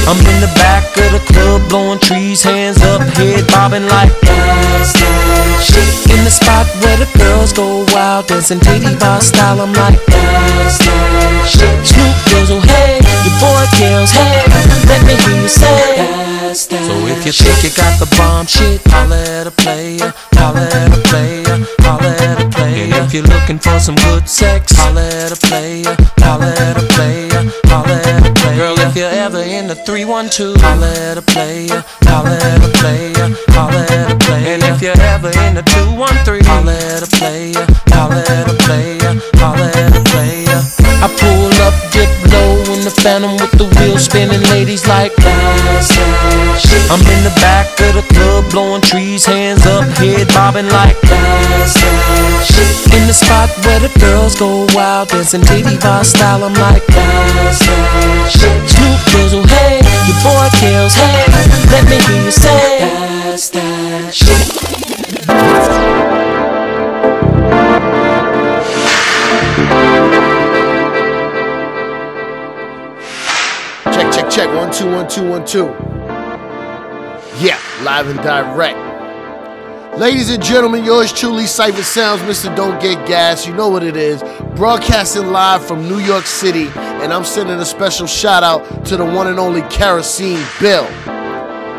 [0.09, 2.82] I'm in the back of the club, blowing trees, hands
[3.53, 4.11] bobbing like,
[6.09, 9.61] in the spot where the girls go wild, dancing titty bar style.
[9.61, 10.01] I'm like,
[11.45, 14.43] Snoop goes, oh hey, your boy kills, hey,
[14.89, 16.32] let me hear you say.
[16.55, 16.77] So
[17.09, 21.01] if you think you got the bomb shit, holla at a player, holla at a
[21.09, 22.85] player, holla at a player.
[22.85, 26.85] And if you're looking for some good sex, holla at a player, holla at a
[26.93, 28.57] player, holla at a player.
[28.57, 33.33] Girl, if you're ever in the 312, holla at a player, holla at a player,
[33.57, 34.53] holla at a player.
[34.53, 39.17] And if you're ever in the 213, holla at a player, holla at a player,
[39.41, 39.92] holla at a player.
[42.83, 44.43] In the phantom with the wheel spinning.
[44.51, 45.13] Ladies like,
[46.91, 50.97] I'm in the back of the club, blowing trees, hands up, head bobbing like,
[52.91, 56.43] in the spot where the girls go wild, dancing titty bar style.
[56.43, 56.83] I'm like,
[57.55, 61.27] Snoop goes, oh hey, your boy kills, hey,
[61.71, 62.81] let me hear you say,
[63.23, 64.51] that's that shit.
[74.35, 74.49] Check.
[74.55, 75.67] One, two, one, two, one, two.
[77.39, 78.79] Yeah, live and direct.
[79.99, 82.55] Ladies and gentlemen, yours truly, Cipha Sounds, Mr.
[82.57, 83.47] Don't Get Gas.
[83.47, 84.23] You know what it is.
[84.57, 89.05] Broadcasting live from New York City, and I'm sending a special shout out to the
[89.05, 90.85] one and only Kerosene Bill.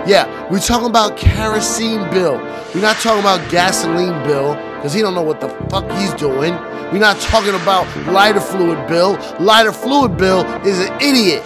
[0.06, 2.38] Yeah, we're talking about Kerosene Bill.
[2.76, 6.54] We're not talking about Gasoline Bill, because he don't know what the fuck he's doing.
[6.92, 9.18] We're not talking about Lighter Fluid Bill.
[9.40, 11.42] Lighter Fluid Bill is an idiot.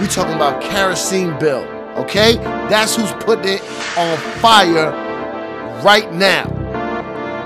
[0.00, 1.62] We're talking about Kerosene Bill,
[1.96, 2.34] okay?
[2.68, 3.62] That's who's putting it
[3.96, 4.90] on fire
[5.84, 6.50] right now.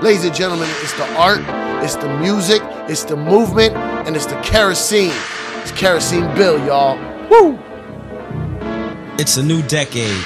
[0.01, 1.41] Ladies and gentlemen, it's the art,
[1.83, 5.13] it's the music, it's the movement, and it's the kerosene.
[5.61, 6.97] It's Kerosene Bill, y'all.
[7.29, 7.59] Woo!
[9.19, 10.25] It's a new decade.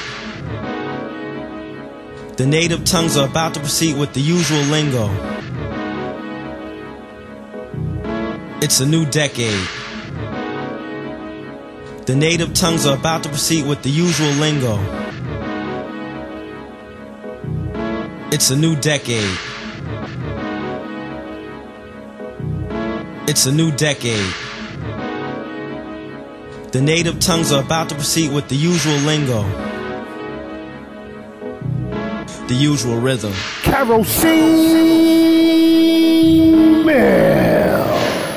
[2.38, 5.10] The native tongues are about to proceed with the usual lingo.
[8.62, 9.68] It's a new decade.
[12.06, 14.78] The native tongues are about to proceed with the usual lingo.
[18.30, 19.38] It's a new decade.
[23.26, 24.34] It's a new decade.
[26.74, 29.44] The native tongues are about to proceed with the usual lingo.
[32.48, 33.32] The usual rhythm.
[33.62, 34.74] Kerosene
[36.86, 37.86] Mill.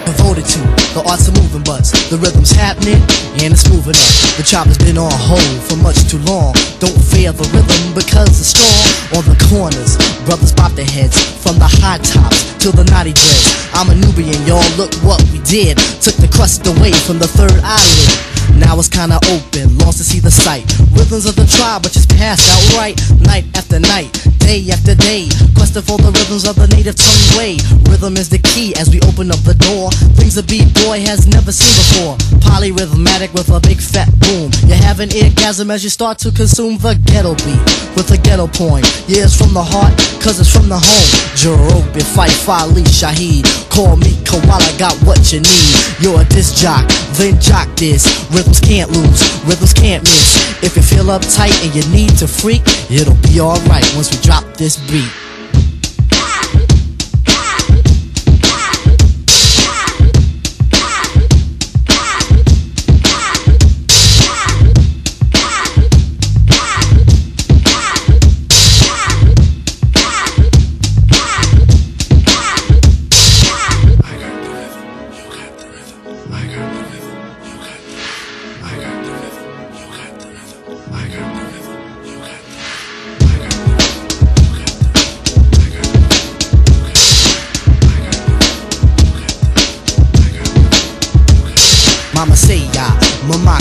[0.05, 0.66] Devoted to
[0.97, 1.93] the arts of moving butts.
[2.09, 2.97] The rhythm's happening
[3.45, 4.13] and it's moving up.
[4.41, 6.57] The chopper's been on hold for much too long.
[6.81, 9.21] Don't fear the rhythm because it's strong.
[9.21, 13.53] On the corners, brothers bop their heads from the high tops to the naughty dreads.
[13.77, 14.65] I'm a Nubian, y'all.
[14.81, 15.77] Look what we did.
[16.01, 18.57] Took the crust away from the third eyelid.
[18.57, 20.65] Now it's kinda open, lost to see the sight.
[20.97, 22.97] Rhythms of the tribe, but just passed out right.
[23.21, 24.17] Night after night,
[24.47, 25.27] day after day.
[25.59, 27.59] Questing for the rhythms of the native tongue way.
[27.91, 29.91] Rhythm is the key as we open up the door.
[30.15, 32.15] Things a B-boy has never seen before.
[32.47, 34.55] Polyrhythmatic with a big fat boom.
[34.71, 37.59] You have an eargasm as you start to consume the ghetto beat
[37.99, 38.87] with a ghetto poem.
[39.11, 39.93] Yeah, it's from the heart,
[40.23, 41.11] cause it's from the home.
[41.35, 43.45] Jarobi, Phife, Ali, Shaheed.
[43.69, 45.75] Call me Koala, got what you need.
[46.01, 46.87] You're a disc jock,
[47.19, 48.07] then jock this.
[48.31, 50.37] Rhythms can't lose, rhythms can't miss.
[50.63, 54.36] If you feel uptight and you need to freak, it'll be alright once we drop
[54.57, 55.26] this beat.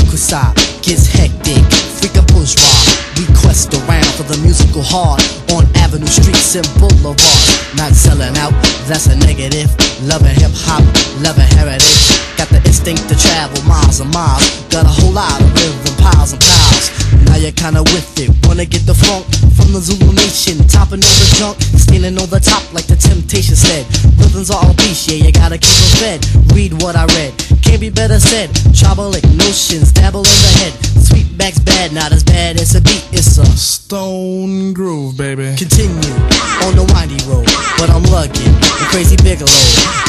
[0.09, 1.61] Kusa gets hectic.
[2.01, 2.65] Freak a bourgeois.
[3.17, 5.21] We quest around for the musical heart
[5.53, 7.75] on Avenue Streets and Boulevards.
[7.77, 8.53] Not selling out,
[8.89, 9.69] that's a negative.
[10.01, 10.83] Loving hip hop,
[11.21, 12.17] loving heritage.
[12.37, 14.64] Got the instinct to travel miles and miles.
[14.75, 16.91] Got a whole lot of rhythm, piles and piles.
[17.23, 18.27] Now you're kinda with it.
[18.43, 19.23] Wanna get the funk
[19.55, 20.67] from the Zulu Nation.
[20.67, 23.87] Topping all the junk, standing on the top like the Temptation said.
[24.19, 26.19] Rhythms are all beast, yeah, you gotta keep them fed.
[26.51, 27.31] Read what I read,
[27.63, 28.49] can't be better said.
[28.75, 30.73] Tribalic notions, dabble in the head.
[31.07, 33.07] Sweetback's bad, not as bad as a beat.
[33.13, 35.55] It's a stone groove, baby.
[35.55, 36.11] Continue
[36.67, 37.47] on the windy road,
[37.79, 39.55] but I'm lugging the crazy Bigelow.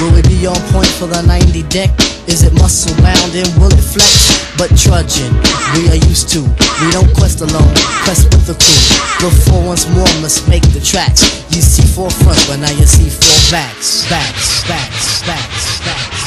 [0.03, 1.91] Will we be on point for the 90 deck?
[2.27, 4.27] Is it muscle bound and will it flex?
[4.58, 5.34] But trudging,
[5.74, 6.42] we are used to.
[6.82, 7.74] We don't quest alone,
[8.06, 8.80] quest with the crew.
[9.24, 11.22] Before once more must make the tracks.
[11.56, 16.22] You see four front, but now you see four backs, backs, backs, backs, backs.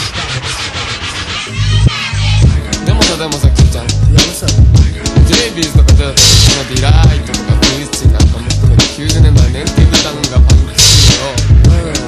[2.85, 3.87] でもさでもさキューちゃん
[5.25, 11.33] JB's とかじゃあそのディライトとかブイッチなんかも含めて90年代ネンティブタウンがパンクしてよ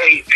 [0.00, 0.32] AV.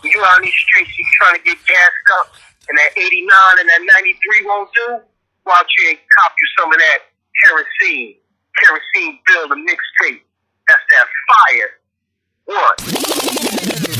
[0.00, 2.34] When you out in these streets, you trying to get gassed up,
[2.68, 3.26] and that 89
[3.58, 5.02] and that 93 won't do.
[5.44, 6.98] Why don't you cop you some of that
[7.42, 8.16] kerosene?
[8.62, 10.22] Kerosene Bill a mixtape.
[10.68, 11.70] That's that fire.
[12.44, 13.91] What?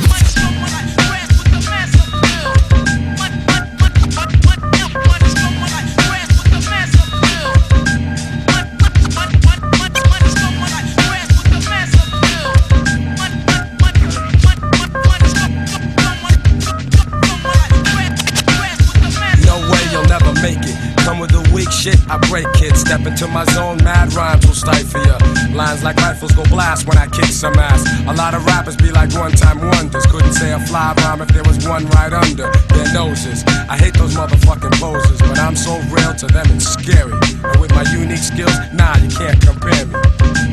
[21.05, 22.77] Come with the shit, I break it.
[22.77, 25.19] Step into my zone, mad rhymes will stifle ya.
[25.53, 27.85] Lines like rifles go blast when I kick some ass.
[28.07, 30.07] A lot of rappers be like one time wonders.
[30.07, 33.45] Couldn't say a fly rhyme if there was one right under their noses.
[33.69, 37.13] I hate those motherfucking poses, but I'm so real to them it's scary.
[37.45, 40.01] And with my unique skills, nah, you can't compare me.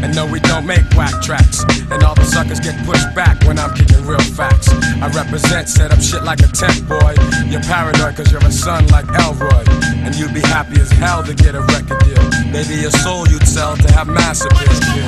[0.01, 1.63] And no, we don't make whack tracks.
[1.91, 4.69] And all the suckers get pushed back when I'm kicking real facts.
[5.01, 7.15] I represent, set up shit like a tent boy.
[7.47, 9.63] You're paranoid cause you're a son like Elroy.
[10.03, 12.23] And you'd be happy as hell to get a record deal.
[12.51, 15.07] Maybe your soul you'd sell to have massive appeal.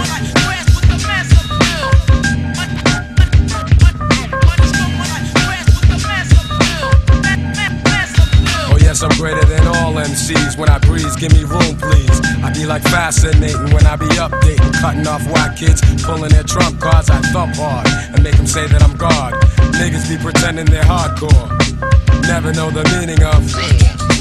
[8.71, 10.57] Oh yes, I'm greater than all MCs.
[10.57, 12.21] When I breeze, give me room, please.
[12.41, 16.79] I be like fascinating when I be updating, cutting off white kids, pulling their trump
[16.79, 17.09] cards.
[17.09, 19.33] I thump hard and make them say that I'm God.
[19.75, 21.49] Niggas be pretending they're hardcore,
[22.27, 24.20] never know the meaning of.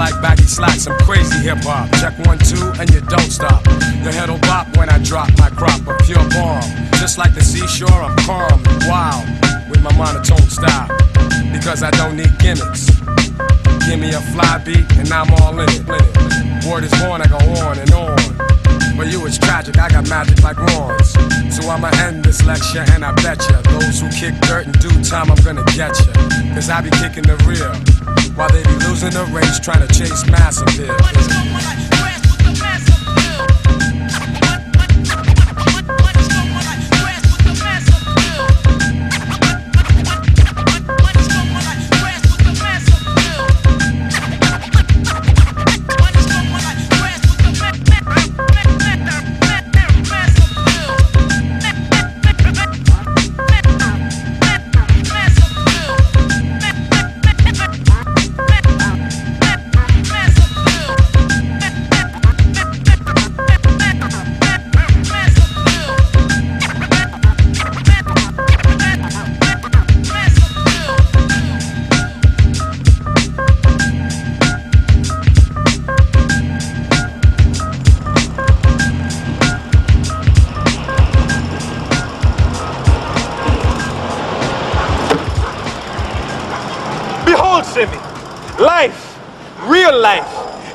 [0.00, 1.84] Like baggy slacks, some crazy hip hop.
[2.00, 3.62] Check one, two, and you don't stop.
[4.00, 6.64] Your head'll bop when I drop my crop of pure bomb.
[6.96, 9.28] Just like the seashore, I'm calm wild
[9.68, 10.88] with my monotone style.
[11.52, 12.88] Because I don't need gimmicks.
[13.84, 15.84] Give me a fly beat, and I'm all in it.
[16.64, 18.16] Word is born, I go on and on.
[18.96, 21.12] For you it's tragic, I got magic like wands.
[21.54, 25.02] So I'ma end this lecture and I bet ya Those who kick dirt in due
[25.02, 26.12] time I'm gonna get ya
[26.54, 27.72] Cause I be kicking the real
[28.34, 31.89] While they be losing the race trying to chase mass appeal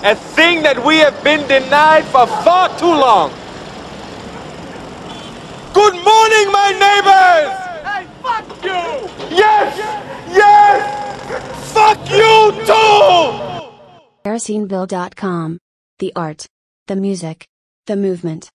[0.06, 3.32] a thing that we have been denied for far too long.
[5.74, 7.50] Good morning, my neighbors!
[7.90, 9.36] Hey, fuck you!
[9.36, 9.76] Yes!
[10.30, 11.74] Yes!
[11.74, 13.26] Fuck you too!
[14.24, 15.58] Keroseneville.com.
[15.98, 16.46] The art,
[16.86, 17.48] the music,
[17.88, 18.52] the movement.